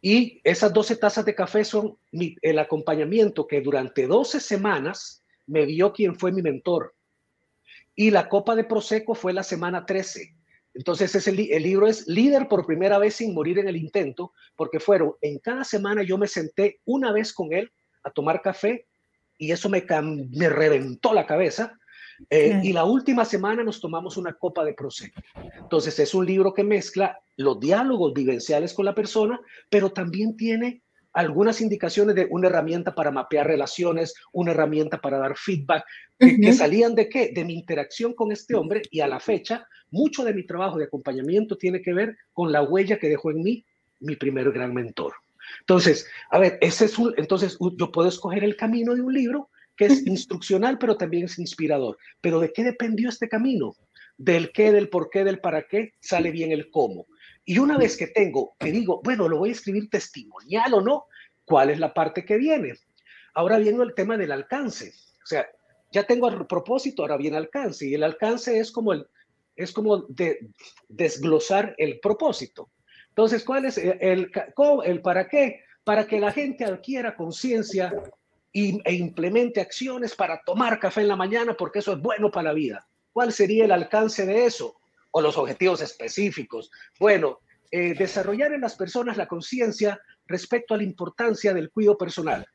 [0.00, 5.92] y esas 12 tazas de café son el acompañamiento que durante 12 semanas me dio
[5.92, 6.94] quien fue mi mentor.
[7.94, 10.34] Y la copa de prosecco fue la semana 13
[10.74, 14.80] entonces es el, libro es Líder por primera vez sin morir en el intento, porque
[14.80, 17.70] fueron, en cada semana yo me senté una vez con él
[18.02, 18.86] a tomar café
[19.36, 19.84] y eso me,
[20.30, 21.78] me reventó la cabeza.
[22.30, 25.20] Eh, y la última semana nos tomamos una copa de Prosecco.
[25.58, 30.82] Entonces es un libro que mezcla los diálogos vivenciales con la persona, pero también tiene
[31.12, 35.84] algunas indicaciones de una herramienta para mapear relaciones, una herramienta para dar feedback,
[36.18, 37.32] que, salían de qué?
[37.34, 40.84] De mi interacción con este hombre y a la fecha, mucho de mi trabajo de
[40.84, 43.64] acompañamiento tiene que ver con la huella que dejó en mí
[44.00, 45.12] mi primer gran mentor.
[45.60, 49.50] Entonces, a ver, ese es un, entonces yo puedo escoger el camino de un libro
[49.76, 51.98] que es instruccional, pero también es inspirador.
[52.20, 53.74] Pero ¿de qué dependió este camino?
[54.16, 57.06] Del qué, del por qué, del para qué, sale bien el cómo.
[57.44, 61.06] Y una vez que tengo, que digo, bueno, lo voy a escribir testimonial o no,
[61.44, 62.74] ¿cuál es la parte que viene?
[63.34, 64.92] Ahora viene el tema del alcance.
[65.22, 65.46] O sea,
[65.90, 67.86] ya tengo el propósito, ahora viene alcance.
[67.86, 69.06] Y el alcance es como, el,
[69.56, 70.50] es como de,
[70.88, 72.70] desglosar el propósito.
[73.08, 74.30] Entonces, ¿cuál es el,
[74.86, 75.60] el, para qué?
[75.84, 77.92] Para que la gente adquiera conciencia
[78.52, 82.52] e implemente acciones para tomar café en la mañana, porque eso es bueno para la
[82.52, 82.86] vida.
[83.12, 84.76] ¿Cuál sería el alcance de eso?
[85.12, 86.70] o los objetivos específicos.
[86.98, 92.46] Bueno, eh, desarrollar en las personas la conciencia respecto a la importancia del cuidado personal.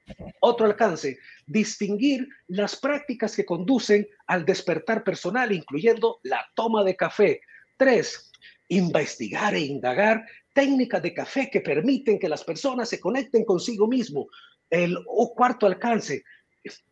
[0.41, 7.41] Otro alcance, distinguir las prácticas que conducen al despertar personal, incluyendo la toma de café.
[7.77, 8.31] Tres,
[8.69, 14.27] investigar e indagar técnicas de café que permiten que las personas se conecten consigo mismo.
[14.69, 14.97] El
[15.35, 16.23] cuarto alcance,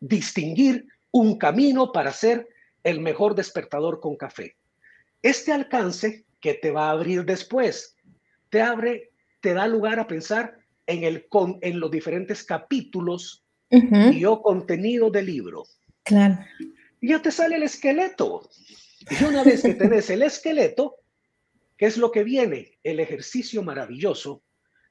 [0.00, 2.48] distinguir un camino para ser
[2.84, 4.56] el mejor despertador con café.
[5.22, 7.96] Este alcance que te va a abrir después,
[8.50, 9.10] te abre,
[9.40, 11.26] te da lugar a pensar en, el,
[11.62, 15.64] en los diferentes capítulos y o contenido del libro.
[16.04, 16.38] Claro.
[17.00, 18.48] Y ya te sale el esqueleto.
[19.10, 20.96] Y una vez que tenés el esqueleto,
[21.76, 22.78] ¿qué es lo que viene?
[22.84, 24.42] El ejercicio maravilloso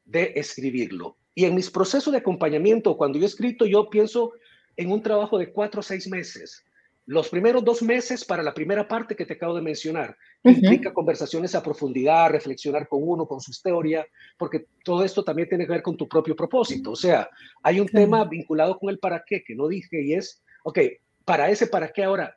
[0.03, 1.17] de escribirlo.
[1.35, 4.31] Y en mis procesos de acompañamiento, cuando yo he escrito, yo pienso
[4.77, 6.63] en un trabajo de cuatro o seis meses.
[7.07, 11.53] Los primeros dos meses para la primera parte que te acabo de mencionar implica conversaciones
[11.53, 14.07] a profundidad, reflexionar con uno, con su historia,
[14.37, 16.91] porque todo esto también tiene que ver con tu propio propósito.
[16.91, 17.29] O sea,
[17.61, 20.79] hay un tema vinculado con el para qué que no dije y es, ok,
[21.25, 22.35] para ese para qué ahora,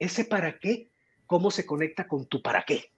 [0.00, 0.90] ese para qué,
[1.26, 2.90] ¿cómo se conecta con tu para qué?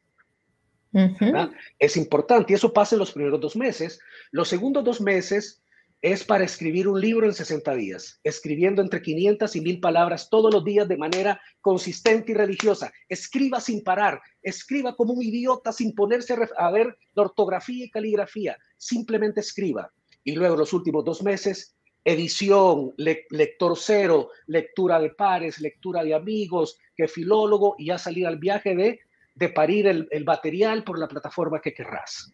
[1.78, 4.01] Es importante y eso pasa en los primeros dos meses.
[4.30, 5.62] Los segundos dos meses
[6.03, 10.53] es para escribir un libro en 60 días, escribiendo entre 500 y 1000 palabras todos
[10.53, 12.91] los días de manera consistente y religiosa.
[13.09, 18.57] Escriba sin parar, escriba como un idiota sin ponerse a ver la ortografía y caligrafía,
[18.78, 19.93] simplemente escriba.
[20.24, 26.78] Y luego los últimos dos meses, edición, lector cero, lectura de pares, lectura de amigos,
[26.97, 29.01] que filólogo y ya salir al viaje de,
[29.35, 32.33] de parir el, el material por la plataforma que querrás.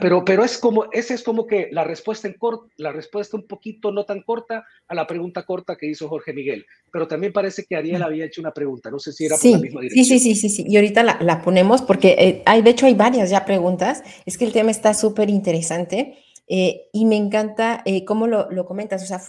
[0.00, 2.36] Pero, pero es como, esa es como que la respuesta, en
[2.76, 6.64] la respuesta un poquito no tan corta a la pregunta corta que hizo Jorge Miguel.
[6.92, 9.58] Pero también parece que Ariel había hecho una pregunta, no sé si era por la
[9.58, 10.04] misma dirección.
[10.04, 10.64] Sí, sí, sí, sí, sí.
[10.68, 14.02] Y ahorita la, ponemos porque eh, hay, de hecho hay varias ya preguntas.
[14.24, 18.66] Es que el tema está súper interesante eh, y me encanta eh, cómo lo, lo,
[18.66, 19.02] comentas.
[19.02, 19.20] O sea,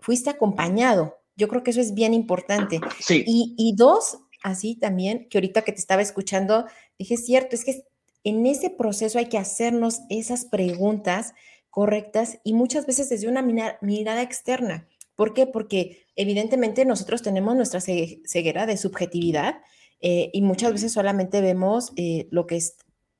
[0.00, 1.18] fuiste acompañado.
[1.36, 2.80] Yo creo que eso es bien importante.
[2.98, 3.22] Sí.
[3.26, 6.66] Y, y dos, así también, que ahorita que te estaba escuchando,
[6.98, 7.84] dije, cierto, es que
[8.24, 11.34] en ese proceso hay que hacernos esas preguntas
[11.70, 13.42] correctas y muchas veces desde una
[13.80, 14.88] mirada externa.
[15.14, 15.46] ¿Por qué?
[15.46, 19.62] Porque evidentemente nosotros tenemos nuestra ceguera de subjetividad
[20.00, 22.60] eh, y muchas veces solamente vemos eh, lo que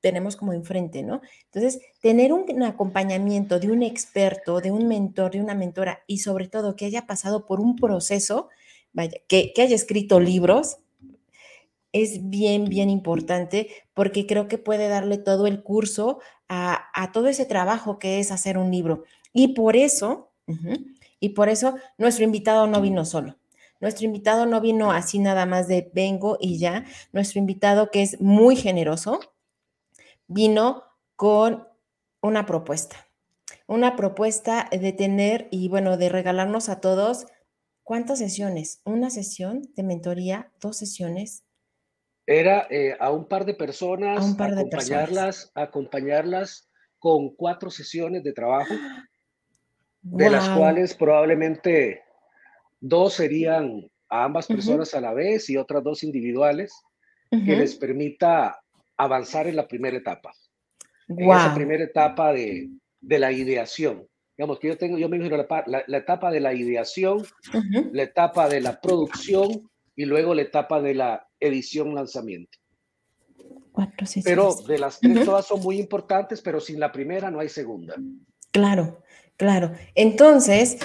[0.01, 1.21] tenemos como enfrente, ¿no?
[1.45, 6.47] Entonces, tener un, acompañamiento de un experto, de un mentor, de una mentora y sobre
[6.47, 8.47] todo que haya pasado por un proceso,
[8.93, 10.77] vaya, que haya escrito libros,
[11.91, 17.45] es bien, bien importante porque creo que puede darle todo el curso a, todo ese
[17.45, 19.03] trabajo que es hacer un libro.
[19.33, 20.31] Y por eso,
[21.19, 23.37] y por eso nuestro invitado no vino solo.
[23.79, 26.85] Nuestro invitado no vino así nada más de vengo y ya.
[27.13, 29.19] Nuestro invitado, que es muy generoso,
[30.27, 30.83] vino
[31.15, 31.67] con
[32.21, 33.07] una propuesta.
[33.67, 37.27] Una propuesta de tener y bueno, de regalarnos a todos,
[37.83, 38.81] ¿cuántas sesiones?
[38.83, 41.43] Una sesión de mentoría, dos sesiones,
[42.29, 46.69] era eh, a un par de personas, acompañarlas, acompañarlas
[46.99, 48.75] con cuatro sesiones de trabajo,
[50.01, 52.03] de las cuales probablemente
[52.79, 56.71] dos serían a ambas personas a la vez y otras dos individuales,
[57.31, 58.59] que les permita
[58.95, 60.31] avanzar en la primera etapa.
[61.07, 62.69] En esa primera etapa de,
[63.01, 64.07] la ideación.
[64.37, 67.25] Digamos que yo tengo, yo me imagino la, etapa de la ideación,
[67.91, 72.57] la etapa de la producción y luego la etapa de la edición lanzamiento.
[73.71, 77.49] Cuatro, pero de las tres todas son muy importantes, pero sin la primera no hay
[77.49, 77.95] segunda.
[78.51, 79.03] Claro,
[79.37, 79.71] claro.
[79.95, 80.77] Entonces,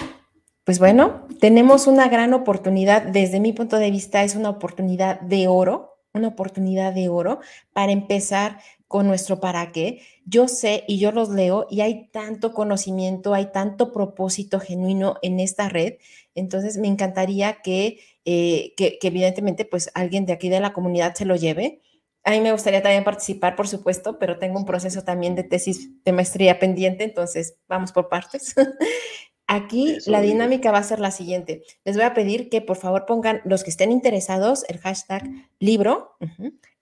[0.65, 5.49] pues bueno, tenemos una gran oportunidad, desde mi punto de vista es una oportunidad de
[5.49, 7.41] oro, una oportunidad de oro
[7.73, 10.03] para empezar con nuestro para qué.
[10.25, 15.41] Yo sé y yo los leo y hay tanto conocimiento, hay tanto propósito genuino en
[15.41, 15.95] esta red.
[16.35, 21.25] Entonces, me encantaría que eh, que, evidentemente pues alguien de aquí de la comunidad se
[21.25, 21.81] lo lleve.
[22.25, 25.91] A mí me gustaría también participar, por supuesto, pero tengo un proceso también de tesis
[26.05, 28.55] de maestría pendiente, entonces vamos por partes.
[29.47, 31.65] Aquí la dinámica va a ser la siguiente.
[31.85, 35.23] Les voy a pedir que por favor pongan los que estén interesados el hashtag
[35.59, 36.17] libro.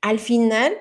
[0.00, 0.76] Al final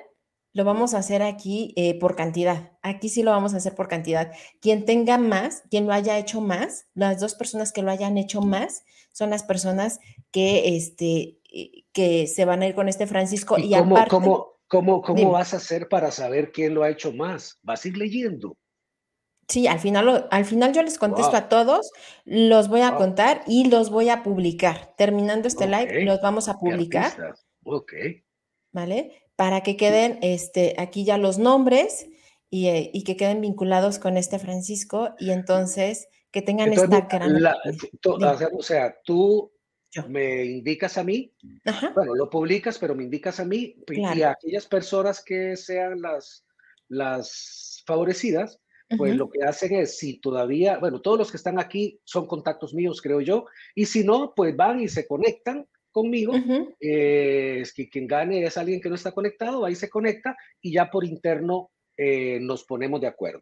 [0.54, 2.72] lo vamos a hacer aquí eh, por cantidad.
[2.82, 4.32] Aquí sí lo vamos a hacer por cantidad.
[4.60, 8.42] Quien tenga más, quien lo haya hecho más, las dos personas que lo hayan hecho
[8.42, 8.84] más,
[9.14, 10.00] son las personas
[10.32, 13.58] que, este, eh, que se van a ir con este Francisco.
[13.58, 17.60] ¿Y, cómo, cómo, cómo, cómo vas a hacer para saber quién lo ha hecho más?
[17.64, 18.58] ¿Vas a ir leyendo?
[19.48, 21.92] Sí, al final, al final yo les contesto a todos,
[22.24, 24.94] los voy a contar y los voy a publicar.
[24.98, 27.36] Terminando este live, los vamos a publicar.
[27.66, 27.92] Ok.
[28.72, 29.22] ¿Vale?
[29.42, 32.06] Para que queden este, aquí ya los nombres
[32.52, 37.44] y, eh, y que queden vinculados con este Francisco y entonces que tengan esta gran...
[38.04, 39.52] o sea, tú
[40.10, 41.34] me indicas a mí,
[41.96, 46.46] bueno, lo publicas, pero me indicas a mí y a aquellas personas que sean las,
[46.88, 48.62] las favorecidas,
[48.96, 52.76] pues lo que hacen es, si todavía, bueno, todos los que están aquí son contactos
[52.76, 56.34] míos, creo yo, y si no, pues van y se conectan conmigo.
[56.80, 60.74] Eh, es que quien gane es alguien que no está conectado, ahí se conecta y
[60.74, 63.42] ya por interno eh, nos ponemos de acuerdo.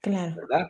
[0.00, 0.36] Claro.
[0.36, 0.68] ¿Verdad?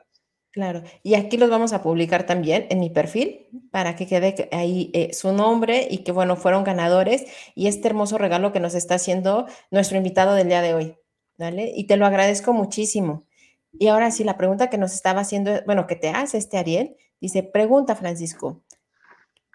[0.53, 4.91] Claro, y aquí los vamos a publicar también en mi perfil para que quede ahí
[4.95, 8.97] eh, su nombre y que, bueno, fueron ganadores y este hermoso regalo que nos está
[8.97, 10.97] haciendo nuestro invitado del día de hoy,
[11.39, 11.73] ¿vale?
[11.77, 13.29] Y te lo agradezco muchísimo.
[13.73, 16.97] Y ahora sí, la pregunta que nos estaba haciendo, bueno, que te hace este Ariel,
[17.21, 18.65] dice, pregunta Francisco,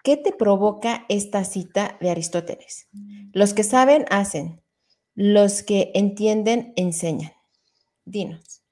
[0.06, 2.88] ¿qué te provoca esta cita de Aristóteles?
[3.32, 4.62] Los que saben, hacen,
[5.16, 7.32] los que entienden, enseñan.
[8.04, 8.62] Dinos.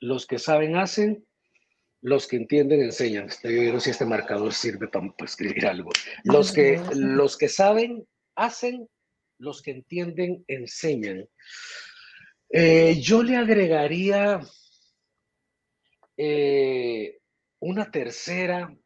[0.00, 1.26] Los que saben, hacen,
[2.02, 3.28] los que entienden enseñan.
[3.28, 5.92] Estoy viendo si este marcador sirve para, escribir algo.
[6.24, 8.86] Los que, los que saben hacen,
[9.38, 11.26] los que entienden enseñan.
[12.50, 14.40] Eh, yo le agregaría
[16.18, 17.18] eh,
[17.60, 18.76] una tercera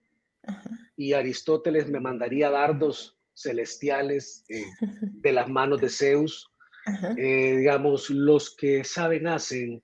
[0.97, 4.65] y Aristóteles me mandaría dardos celestiales eh,
[5.01, 6.51] de las manos de Zeus.
[7.17, 9.83] digamos, los que saben hacen,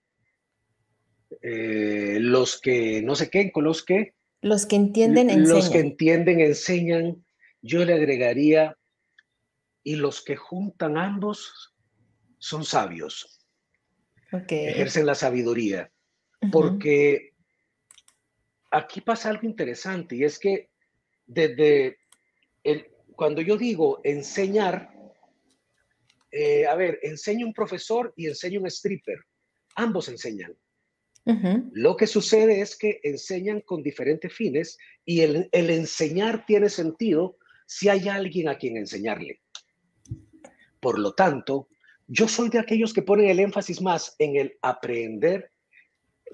[1.42, 4.14] eh, los que no sé qué, con los que...
[4.42, 5.48] Los que entienden enseñan.
[5.48, 7.24] Los que entienden enseñan.
[7.62, 8.76] Yo le agregaría,
[9.82, 11.74] y los que juntan ambos
[12.38, 13.38] son sabios.
[14.32, 15.90] ejercen la sabiduría.
[16.52, 17.34] Porque
[18.70, 20.70] aquí pasa algo interesante y es que
[21.26, 21.98] desde
[22.64, 24.90] el, cuando yo digo enseñar,
[26.30, 29.18] eh, a ver, enseño un profesor y enseño un stripper,
[29.76, 30.56] ambos enseñan.
[31.72, 37.36] Lo que sucede es que enseñan con diferentes fines y el, el enseñar tiene sentido
[37.66, 39.40] si hay alguien a quien enseñarle.
[40.80, 41.68] Por lo tanto,
[42.08, 45.49] yo soy de aquellos que ponen el énfasis más en el aprender,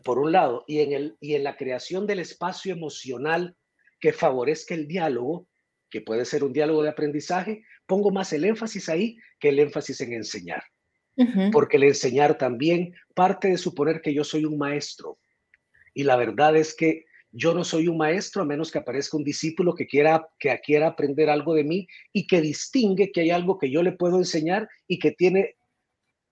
[0.05, 3.57] por un lado, y en, el, y en la creación del espacio emocional
[4.01, 5.49] que favorezca el diálogo,
[5.91, 10.01] que puede ser un diálogo de aprendizaje, pongo más el énfasis ahí que el énfasis
[10.01, 10.63] en enseñar.
[11.51, 15.19] Porque el enseñar también parte de suponer que yo soy un maestro.
[15.95, 19.25] Y la verdad es que yo no soy un maestro a menos que aparezca un
[19.25, 23.59] discípulo que quiera, que quiera aprender algo de mí y que distingue que hay algo
[23.59, 25.56] que yo le puedo enseñar y que tiene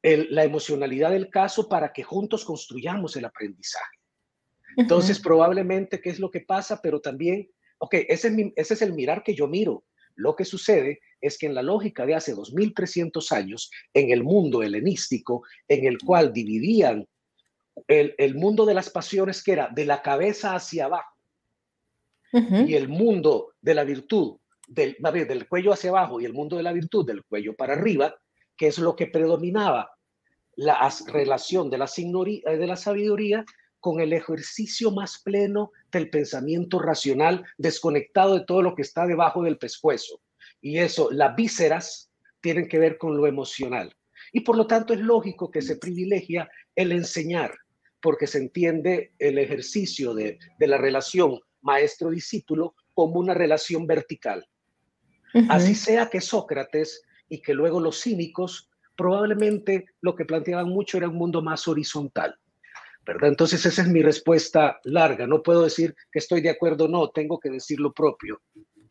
[0.05, 3.99] la emocionalidad del caso para que juntos construyamos el aprendizaje.
[4.77, 6.81] Entonces, probablemente, ¿qué es lo que pasa?
[6.83, 7.49] Pero también,
[7.79, 9.85] ok, ese es, ese es el mirar que yo miro.
[10.17, 14.63] Lo que sucede es que en la lógica de hace 2300 años, en el mundo
[14.63, 17.07] helenístico, en el cual dividían
[17.89, 21.13] el, mundo de las pasiones que era de la cabeza hacia abajo
[22.33, 26.65] y el mundo de la virtud del, del cuello hacia abajo y el mundo de
[26.65, 28.15] la virtud del cuello para arriba,
[28.57, 29.94] que es lo que predominaba
[30.57, 33.45] la relación de la, eh, de la sabiduría
[33.81, 39.43] con el ejercicio más pleno del pensamiento racional, desconectado de todo lo que está debajo
[39.43, 40.23] del pescuezo.
[40.61, 43.95] Y eso, las vísceras, tienen que ver con lo emocional.
[44.33, 47.55] Y por lo tanto es lógico que se privilegia el enseñar,
[48.01, 54.47] porque se entiende el ejercicio de, la relación maestro-discípulo como una relación vertical.
[55.49, 61.09] Así sea que Sócrates y que luego los cínicos probablemente lo que planteaban mucho era
[61.09, 62.37] un mundo más horizontal.
[63.07, 63.29] ¿verdad?
[63.29, 65.27] Entonces esa es mi respuesta larga.
[65.27, 68.41] No puedo decir que estoy de acuerdo, no, tengo que decir lo propio.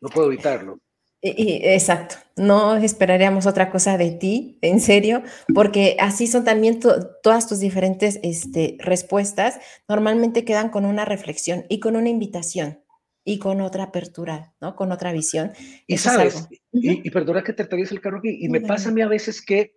[0.00, 0.78] No puedo evitarlo.
[1.26, 5.22] Exacto, no esperaríamos otra cosa de ti, en serio,
[5.54, 9.58] porque así son también todas tus diferentes este, respuestas.
[9.88, 12.84] Normalmente quedan con una reflexión y con una invitación
[13.24, 14.76] y con otra apertura, ¿no?
[14.76, 15.52] Con otra visión.
[15.86, 19.00] Y sabes, y, perdona que te atraviese el carro aquí, y me pasa a mí
[19.00, 19.76] a veces que,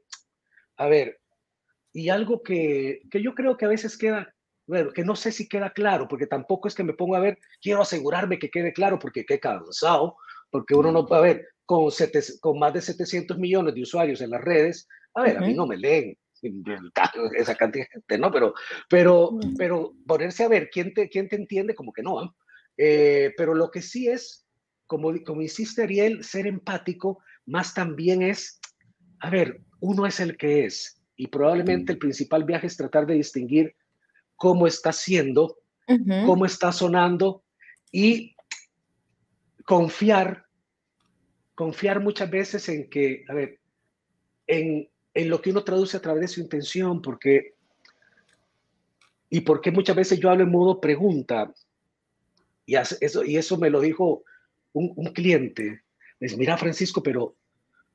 [0.77, 1.19] a ver,
[1.93, 4.33] y algo que, que yo creo que a veces queda,
[4.67, 7.39] bueno, que no sé si queda claro, porque tampoco es que me pongo a ver,
[7.61, 10.15] quiero asegurarme que quede claro, porque qué cansado,
[10.51, 11.89] porque uno no puede ver, con,
[12.39, 15.65] con más de 700 millones de usuarios en las redes, a ver, a mí no
[15.65, 16.17] me leen
[17.37, 18.31] esa cantidad de gente, ¿no?
[18.31, 18.53] Pero,
[18.89, 22.35] pero, pero ponerse a ver quién te, quién te entiende, como que no.
[22.77, 24.45] Eh, pero lo que sí es,
[24.85, 28.59] como, como insiste Ariel, ser empático, más también es,
[29.19, 31.01] a ver, uno es el que es.
[31.15, 33.75] Y probablemente el principal viaje es tratar de distinguir
[34.35, 35.57] cómo está siendo,
[36.25, 37.43] cómo está sonando
[37.91, 38.35] y
[39.65, 40.45] confiar,
[41.55, 43.59] confiar muchas veces en que, a ver,
[44.45, 47.55] en, en lo que uno traduce a través de su intención, porque,
[49.29, 51.51] y porque muchas veces yo hablo en modo pregunta,
[52.65, 54.23] y eso, y eso me lo dijo
[54.73, 55.81] un, un cliente,
[56.19, 57.35] es, mira Francisco, pero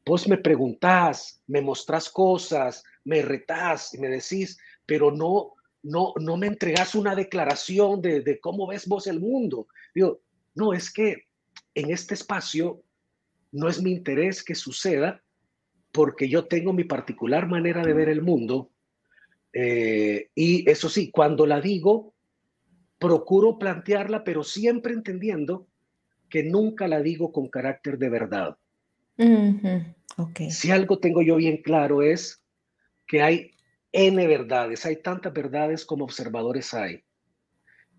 [0.04, 6.36] vos me preguntás, me mostrás cosas, me retás y me decís, pero no, no, no
[6.36, 9.66] me entregás una declaración de, de cómo ves vos el mundo.
[9.94, 10.20] Digo,
[10.54, 11.28] no, es que
[11.74, 12.82] en este espacio
[13.52, 15.22] no es mi interés que suceda
[15.92, 18.70] porque yo tengo mi particular manera de ver el mundo.
[19.52, 22.14] Eh, y eso sí, cuando la digo,
[22.98, 25.68] procuro plantearla, pero siempre entendiendo
[26.30, 28.56] que nunca la digo con carácter de verdad.
[30.50, 32.42] Si algo tengo yo bien claro es
[33.06, 33.52] que hay
[33.92, 37.04] N verdades, hay tantas verdades como observadores hay.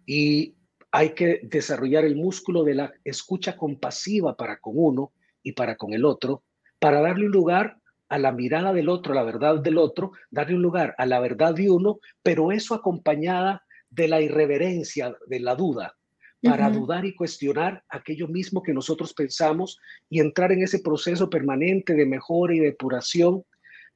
[0.05, 0.55] Y
[0.91, 5.11] hay que desarrollar el músculo de la escucha compasiva para con uno
[5.41, 6.43] y para con el otro,
[6.79, 7.77] para darle un lugar
[8.09, 11.19] a la mirada del otro, a la verdad del otro, darle un lugar a la
[11.19, 15.95] verdad de uno, pero eso acompañada de la irreverencia, de la duda,
[16.43, 19.79] para dudar y cuestionar aquello mismo que nosotros pensamos
[20.09, 23.43] y entrar en ese proceso permanente de mejora y depuración.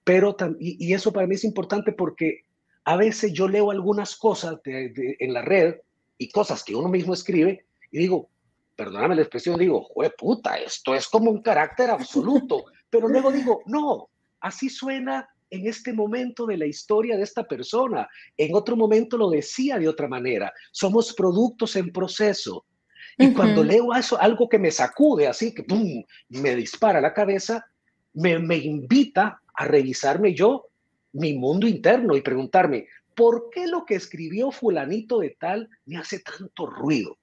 [0.03, 2.43] Pero y, eso para mí es importante porque
[2.85, 5.75] a veces yo leo algunas cosas en la red
[6.17, 8.29] y cosas que uno mismo escribe y digo,
[8.75, 13.61] perdóname la expresión, digo, jue puta, esto es como un carácter absoluto, pero luego digo,
[13.65, 18.07] no, así suena en este momento de la historia de esta persona.
[18.35, 20.51] En otro momento lo decía de otra manera.
[20.71, 22.65] Somos productos en proceso.
[23.17, 26.03] Y cuando leo eso, algo que me sacude, así que ¡pum!
[26.29, 27.65] me dispara la cabeza,
[28.13, 30.67] me, me invita a revisarme yo
[31.13, 36.19] mi mundo interno y preguntarme, ¿por qué lo que escribió fulanito de tal me hace
[36.19, 37.17] tanto ruido?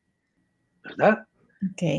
[0.83, 1.27] ¿Verdad?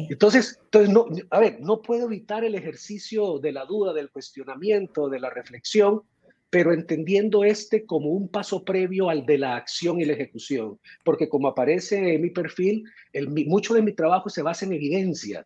[0.10, 5.10] Entonces, entonces no, a ver, no puedo evitar el ejercicio de la duda, del cuestionamiento,
[5.10, 6.04] de la reflexión,
[6.56, 11.28] pero entendiendo este como un paso previo al de la acción y la ejecución, porque
[11.28, 15.46] como aparece en mi perfil, el, mucho de mi trabajo se basa en evidencia,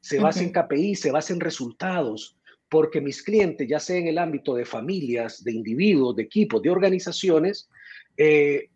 [0.00, 2.38] se basa en KPI, se basa en resultados,
[2.70, 6.70] porque mis clientes, ya sea en el ámbito de familias, de individuos, de equipos, de
[6.70, 7.68] organizaciones,
[8.16, 8.70] eh,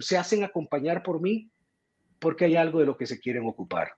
[0.00, 1.48] se hacen acompañar por mí
[2.18, 3.92] porque hay algo de lo que se quieren ocupar.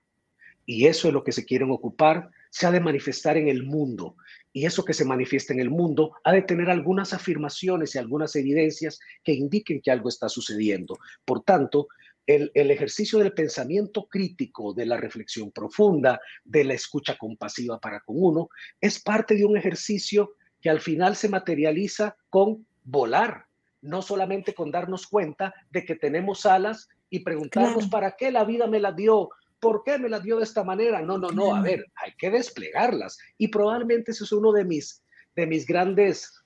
[0.65, 4.15] Y eso es lo que se quieren ocupar, se ha de manifestar en el mundo.
[4.53, 8.35] Y eso que se manifiesta en el mundo ha de tener algunas afirmaciones y algunas
[8.35, 10.97] evidencias que indiquen que algo está sucediendo.
[11.25, 11.87] Por tanto,
[12.25, 18.01] el, el, ejercicio del pensamiento crítico, de la reflexión profunda, de la escucha compasiva para
[18.01, 18.49] con uno,
[18.81, 23.45] es parte de un ejercicio que al final se materializa con volar,
[23.81, 28.67] no solamente con darnos cuenta de que tenemos alas y preguntarnos para qué la vida
[28.67, 29.29] me las dio,
[29.59, 31.01] ¿Por qué me las dio de esta manera?
[31.01, 33.17] No, no, no, a ver, hay que desplegarlas.
[33.37, 35.03] Y probablemente ese es uno de mis,
[35.35, 36.43] de mis grandes,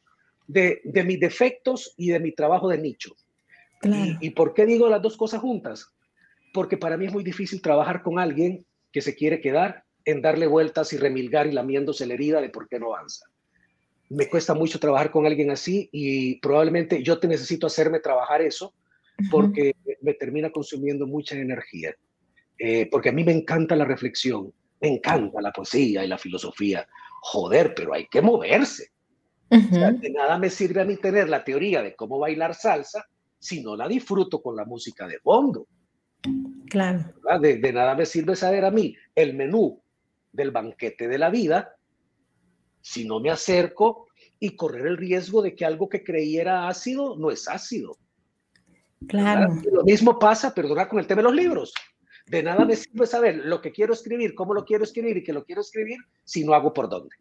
[0.48, 3.16] de, de mis defectos y de mi trabajo de nicho.
[3.84, 5.88] Y, por qué digo las dos cosas juntas?
[6.54, 10.48] Porque para mí es muy difícil trabajar con alguien que se quiere quedar en darle
[10.48, 13.26] vueltas y remilgar y lamiéndose la herida de por qué no avanza.
[14.10, 18.74] Me cuesta mucho trabajar con alguien así y probablemente yo te necesito hacerme trabajar eso
[19.32, 21.96] porque me termina consumiendo mucha energía.
[22.64, 26.88] Eh, porque a mí me encanta la reflexión, me encanta la poesía y la filosofía.
[27.22, 28.92] Joder, pero hay que moverse.
[29.50, 33.08] de nada me sirve a mí tener la teoría de cómo bailar salsa
[33.40, 35.66] si no la disfruto con la música de fondo.
[36.70, 37.06] Claro.
[37.42, 39.82] De, de, nada me sirve saber a mí el menú
[40.32, 41.76] del banquete de la vida
[42.80, 44.08] si no me acerco
[44.40, 47.98] y correr el riesgo de que algo que creyera ácido no es ácido.
[49.08, 49.52] Claro.
[49.72, 51.74] Lo mismo pasa, perdona, con el tema de los libros.
[52.32, 55.34] De nada me sirve saber lo que quiero escribir, cómo lo quiero escribir y que
[55.34, 57.14] lo quiero escribir si no hago por dónde.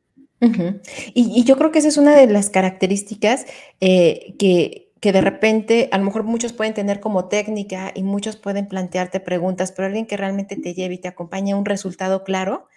[1.15, 3.45] y, yo creo que esa es una de las características
[3.81, 8.37] eh, que, que, de repente a lo mejor muchos pueden tener como técnica y muchos
[8.37, 12.23] pueden plantearte preguntas, pero alguien que realmente te lleve y te acompañe a un resultado
[12.23, 12.69] claro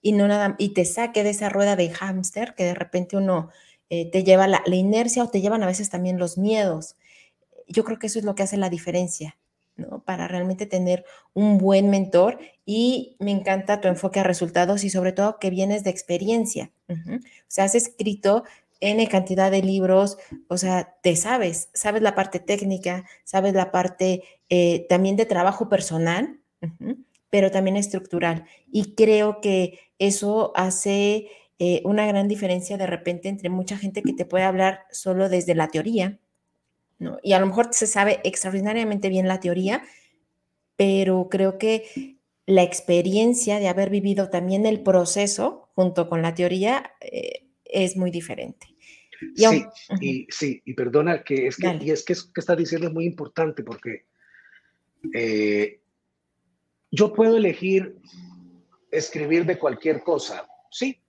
[0.00, 3.50] y no nada y te saque de esa rueda de hámster que de repente uno
[3.90, 6.94] eh, te lleva la, la inercia o te llevan a veces también los miedos.
[7.66, 9.36] Yo creo que eso es lo que hace la diferencia.
[10.04, 15.12] Para realmente tener un buen mentor y me encanta tu enfoque a resultados y sobre
[15.12, 16.70] todo que vienes de experiencia.
[16.88, 18.44] O sea, has escrito
[18.80, 20.18] N cantidad de libros,
[20.48, 25.68] o sea, te sabes, sabes la parte técnica, sabes la parte eh, también de trabajo
[25.68, 26.40] personal,
[27.30, 28.44] pero también estructural.
[28.70, 34.12] Y creo que eso hace eh, una gran diferencia de repente entre mucha gente que
[34.12, 36.18] te puede hablar solo desde la teoría,
[37.22, 39.82] y a lo mejor se sabe extraordinariamente bien la teoría,
[40.76, 46.92] pero creo que la experiencia de haber vivido también el proceso junto con la teoría
[47.00, 48.66] eh, es muy diferente.
[49.34, 49.64] sí,
[50.00, 52.92] y, sí, y perdona que es que, y es que eso que estás diciendo es
[52.92, 54.06] muy importante porque
[55.14, 55.80] eh,
[56.90, 57.96] yo puedo elegir
[58.90, 61.00] escribir de cualquier cosa, sí,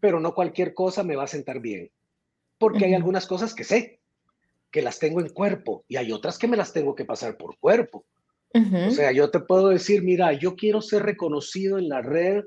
[0.00, 1.90] pero no cualquier cosa me va a sentar bien,
[2.58, 4.00] porque hay algunas cosas que sé,
[4.70, 7.58] que las tengo en cuerpo y hay otras que me las tengo que pasar por
[7.58, 8.06] cuerpo.
[8.54, 12.42] O sea, yo te puedo decir, mira, yo quiero ser reconocido en la red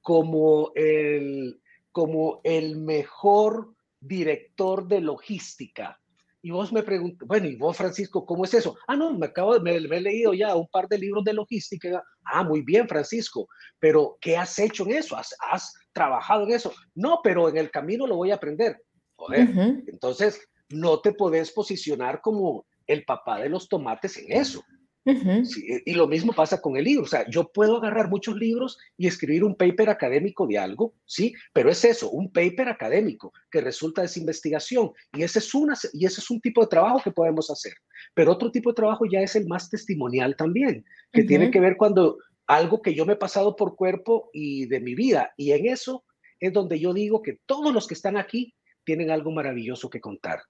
[0.00, 5.98] como el, como el mejor director de logística.
[6.42, 8.76] Y vos me preguntas, bueno, y vos, Francisco, ¿cómo es eso?
[8.88, 12.02] Ah, no, me acabo de, me, he leído ya un par de libros de logística.
[12.24, 13.48] Ah, muy bien, Francisco,
[13.78, 15.16] pero ¿qué has hecho en eso?
[15.16, 16.72] ¿Has, has trabajado en eso?
[16.94, 18.76] No, pero en el camino lo voy a aprender.
[19.14, 19.50] Joder,
[19.86, 20.40] entonces
[20.72, 24.64] no te podés posicionar como el papá de los tomates en eso.
[25.04, 27.04] y lo mismo pasa con el libro.
[27.04, 31.34] O sea, yo puedo agarrar muchos libros y escribir un paper académico de algo, sí,
[31.52, 34.92] pero es eso, un paper académico que resulta de esa investigación.
[35.12, 37.74] Y ese, es una, y ese es un tipo de trabajo que podemos hacer.
[38.14, 41.76] Pero otro tipo de trabajo ya es el más testimonial también, que tiene que ver
[41.76, 45.32] cuando algo que yo me he pasado por cuerpo y de mi vida.
[45.36, 46.04] Y en eso
[46.38, 48.54] es donde yo digo que todos los que están aquí
[48.84, 50.42] tienen algo maravilloso que contar.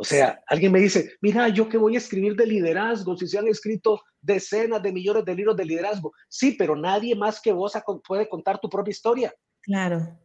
[0.00, 3.36] O sea, alguien me dice, mira, yo que voy a escribir de liderazgo, si se
[3.36, 6.12] han escrito decenas de millones de libros de liderazgo.
[6.28, 7.72] Sí, pero nadie más que vos
[8.06, 9.34] puede contar tu propia historia.
[9.60, 10.16] Claro.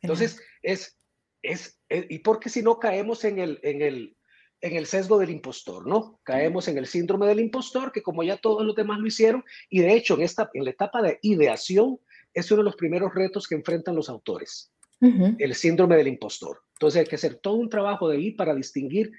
[0.00, 0.96] Entonces, es,
[1.42, 4.16] es, y porque si no caemos en el, en el,
[4.60, 6.20] en el sesgo del impostor, ¿no?
[6.22, 9.80] Caemos en el síndrome del impostor, que como ya todos los demás lo hicieron, y
[9.80, 11.98] de hecho en, esta, en la etapa de ideación
[12.32, 16.62] es uno de los primeros retos que enfrentan los autores, el síndrome del impostor.
[16.80, 19.12] Entonces hay que hacer todo un trabajo de ahí para distinguir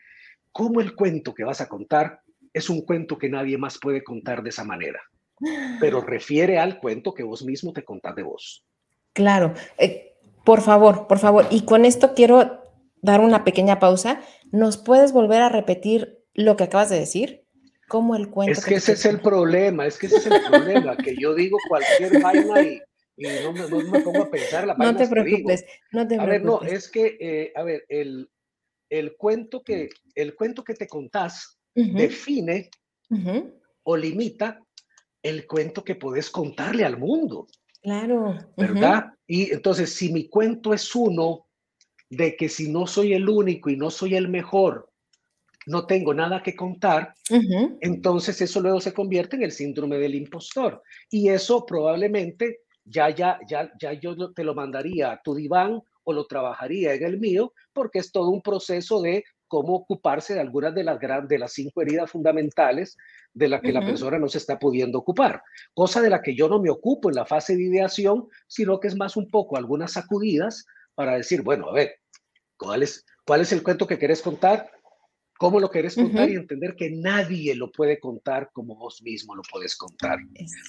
[0.51, 2.21] cómo el cuento que vas a contar
[2.53, 4.99] es un cuento que nadie más puede contar de esa manera,
[5.79, 8.65] pero refiere al cuento que vos mismo te contás de vos.
[9.13, 12.63] Claro, eh, por favor, por favor, y con esto quiero
[13.03, 14.21] dar una pequeña pausa.
[14.51, 17.43] ¿Nos puedes volver a repetir lo que acabas de decir?
[17.87, 18.53] ¿Cómo el cuento?
[18.53, 21.59] Es que, ese es el problema, es que ese es el problema, que yo digo
[21.69, 22.81] cualquier vaina y,
[23.43, 26.19] no, me, pongo a pensar la No te preocupes, no te preocupes.
[26.19, 28.29] A ver, no, es que, eh, a ver, el,
[28.89, 32.69] el, cuento que, el cuento que te contás define
[33.83, 34.59] o limita
[35.23, 37.47] el cuento que puedes contarle al mundo.
[37.81, 38.37] Claro.
[38.57, 39.05] ¿Verdad?
[39.27, 41.47] Y entonces, si mi cuento es uno
[42.09, 44.91] de que si no soy el único y no soy el mejor,
[45.67, 47.13] no tengo nada que contar,
[47.81, 50.81] entonces eso luego se convierte en el síndrome del impostor.
[51.09, 56.13] Y eso probablemente ya, ya, ya, ya yo te lo mandaría a tu diván o
[56.13, 60.73] lo trabajaría en el mío, porque es todo un proceso de cómo ocuparse de algunas
[60.73, 62.97] de las, de las cinco heridas fundamentales
[63.33, 65.43] de las que la persona no se está pudiendo ocupar.
[65.73, 68.87] Cosa de la que yo no me ocupo en la fase de ideación, sino que
[68.87, 70.65] es más un poco algunas sacudidas
[70.95, 71.95] para decir, bueno, a ver,
[72.57, 74.71] ¿cuál es, cuál es el cuento que querés contar?
[75.41, 79.41] Cómo lo querés contar y entender que nadie lo puede contar como vos mismo lo
[79.51, 80.19] puedes contar.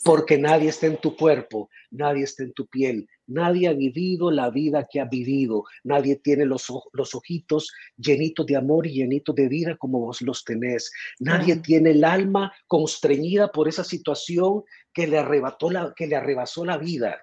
[0.03, 4.49] Porque nadie está en tu cuerpo, nadie está en tu piel, nadie ha vivido la
[4.49, 9.47] vida que ha vivido, nadie tiene los, los ojitos llenitos de amor y llenitos de
[9.47, 14.63] vida como vos los tenés, nadie tiene el alma constreñida por esa situación
[14.95, 17.23] que le, arrebató la, que le arrebasó la vida.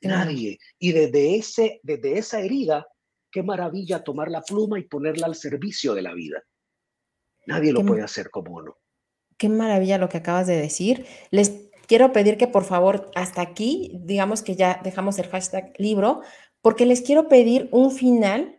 [0.00, 0.58] Nadie.
[0.78, 2.86] Y desde, ese, desde esa herida,
[3.30, 6.42] qué maravilla tomar la pluma y ponerla al servicio de la vida.
[7.46, 8.76] Nadie lo puede hacer como uno.
[9.38, 11.06] Qué maravilla lo que acabas de decir.
[11.30, 16.22] Les quiero pedir que por favor, hasta aquí, digamos que ya dejamos el hashtag libro,
[16.60, 18.56] porque les quiero pedir un final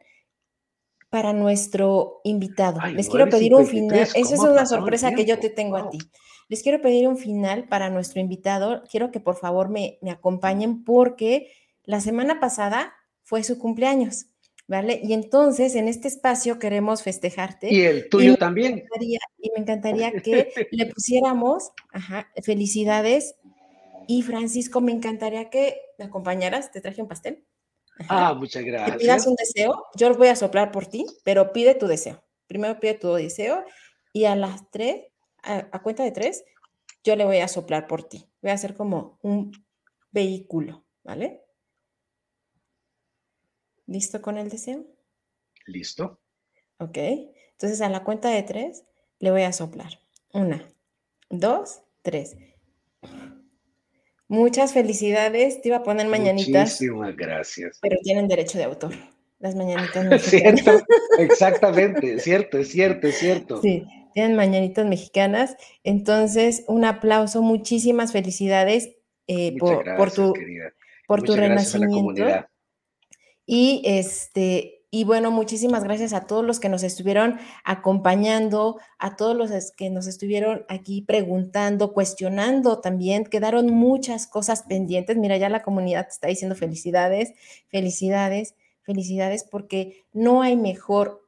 [1.10, 2.80] para nuestro invitado.
[2.92, 4.00] les quiero pedir un final.
[4.00, 6.00] Esa es una sorpresa que yo te tengo a ti.
[6.50, 8.84] Les quiero pedir un final para nuestro invitado.
[8.90, 11.52] Quiero que por favor me, me acompañen porque
[11.84, 14.28] la semana pasada fue su cumpleaños.
[14.68, 15.00] ¿Vale?
[15.04, 17.74] Y entonces en este espacio queremos festejarte.
[17.74, 18.84] Y el tuyo también.
[19.00, 23.36] y me encantaría que le pusiéramos, ajá, felicidades.
[24.08, 26.72] Y Francisco, me encantaría que me acompañaras.
[26.72, 27.46] Te traje un pastel.
[28.10, 28.92] Ah, muchas gracias.
[28.92, 29.86] Que pidas un deseo.
[29.96, 32.24] Yo voy a soplar por ti, pero pide tu deseo.
[32.46, 33.66] Primero pide tu deseo
[34.14, 35.08] y a las tres,
[35.44, 36.44] a, a cuenta de tres,
[37.04, 38.30] yo le voy a soplar por ti.
[38.42, 39.52] Voy a hacer como un
[40.12, 41.47] vehículo, ¿vale?
[43.88, 44.86] ¿Listo con el deseo?
[45.66, 46.20] Listo.
[46.78, 46.98] Ok.
[47.52, 48.84] Entonces a la cuenta de tres
[49.20, 50.00] le voy a soplar.
[50.34, 50.68] Una,
[51.30, 52.36] dos, tres.
[54.28, 55.62] Muchas felicidades.
[55.62, 56.70] Te iba a poner mañanitas.
[56.70, 57.80] Muchísimas gracias.
[57.82, 58.94] Pero tienen derecho de autor.
[59.40, 60.62] Las mañanitas mexicanas.
[60.62, 60.86] cierto,
[61.18, 63.62] exactamente, cierto, es cierto, es cierto.
[63.62, 65.56] Sí, tienen mañanitas mexicanas.
[65.84, 68.96] Entonces, un aplauso, muchísimas felicidades
[69.28, 70.34] eh, por, por, tu,
[71.08, 72.26] por tu renacimiento.
[73.48, 79.36] Y este, y bueno, muchísimas gracias a todos los que nos estuvieron acompañando, a todos
[79.36, 83.26] los que nos estuvieron aquí preguntando, cuestionando también.
[83.26, 85.18] Quedaron muchas cosas pendientes.
[85.18, 87.34] Mira, ya la comunidad te está diciendo felicidades,
[87.68, 91.28] felicidades, felicidades, porque no hay mejor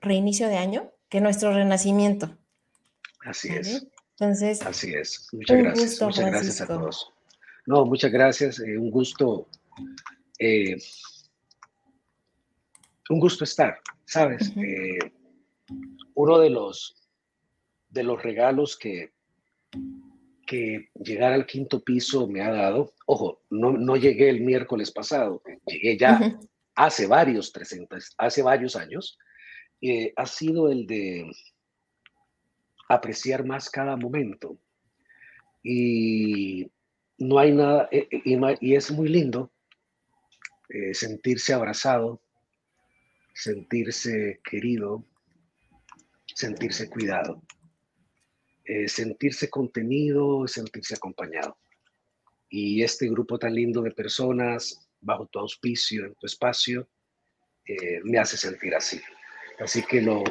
[0.00, 2.36] reinicio de año que nuestro renacimiento.
[3.24, 3.86] Así es.
[4.18, 5.28] Entonces, así es.
[5.32, 6.02] Muchas gracias.
[6.02, 7.12] muchas gracias a todos.
[7.64, 8.58] No, muchas gracias.
[8.60, 9.48] Eh, un gusto.
[10.38, 10.76] Eh,
[13.10, 14.52] un gusto estar, ¿sabes?
[14.56, 14.98] Eh,
[16.14, 17.08] uno de los,
[17.88, 19.12] de los regalos que,
[20.46, 25.42] que llegar al quinto piso me ha dado, ojo, no, no llegué el miércoles pasado,
[25.66, 26.38] llegué ya
[26.74, 29.18] hace varios 300, hace varios años,
[29.80, 31.30] eh, ha sido el de
[32.88, 34.58] apreciar más cada momento.
[35.62, 36.70] Y
[37.18, 39.50] no hay nada, eh, y, es muy lindo
[40.92, 42.20] sentirse abrazado
[43.38, 45.04] sentirse querido,
[46.34, 47.40] sentirse cuidado,
[48.64, 51.56] eh, sentirse contenido, sentirse acompañado.
[52.50, 56.88] Y este grupo tan lindo de personas, bajo tu auspicio, en tu espacio,
[57.64, 59.00] eh, me hace sentir así.
[59.60, 60.24] Así que lo,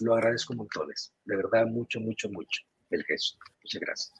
[0.00, 1.14] lo agradezco montones.
[1.24, 3.38] De verdad, mucho, mucho, mucho el gesto.
[3.62, 4.14] Muchas gracias.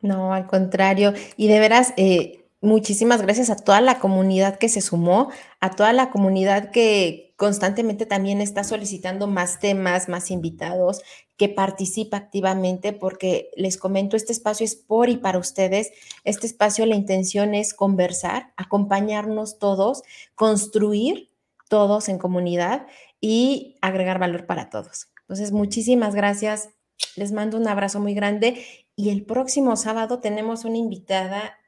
[0.00, 1.14] No, al contrario.
[1.36, 5.92] Y de veras, eh, Muchísimas gracias a toda la comunidad que se sumó, a toda
[5.92, 11.02] la comunidad que constantemente también está solicitando más temas, más invitados,
[11.36, 15.90] que participa activamente, porque les comento, este espacio es por y para ustedes.
[16.22, 20.04] Este espacio, la intención es conversar, acompañarnos todos,
[20.36, 21.32] construir
[21.68, 22.86] todos en comunidad
[23.20, 25.08] y agregar valor para todos.
[25.22, 26.68] Entonces, muchísimas gracias.
[27.16, 31.58] Les mando un abrazo muy grande y el próximo sábado tenemos una invitada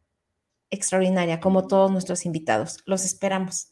[0.74, 2.78] extraordinaria, como todos nuestros invitados.
[2.86, 3.68] Los esperamos.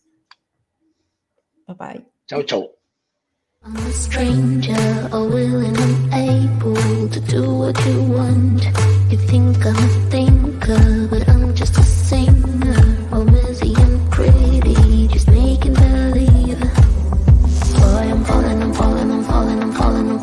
[1.67, 2.07] Bye bye.
[2.27, 2.71] Chao, chao.
[3.65, 8.65] I'm a stranger, unwilling and able to do what you want.
[9.09, 12.75] You think I'm a thinker, but I'm just a singer.
[13.13, 16.59] All messy and pretty, just making believe.
[17.79, 20.21] Boy, I'm falling, I'm falling, I'm falling, I'm falling, I'm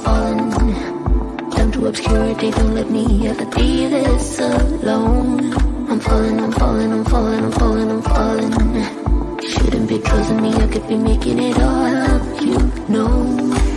[0.52, 1.50] falling.
[1.52, 5.69] Down to obscurity, don't let me ever be this alone.
[6.00, 9.42] I'm falling, I'm falling, I'm falling, I'm falling, I'm falling.
[9.42, 13.69] Shouldn't be trusting me, I could be making it all up, you know.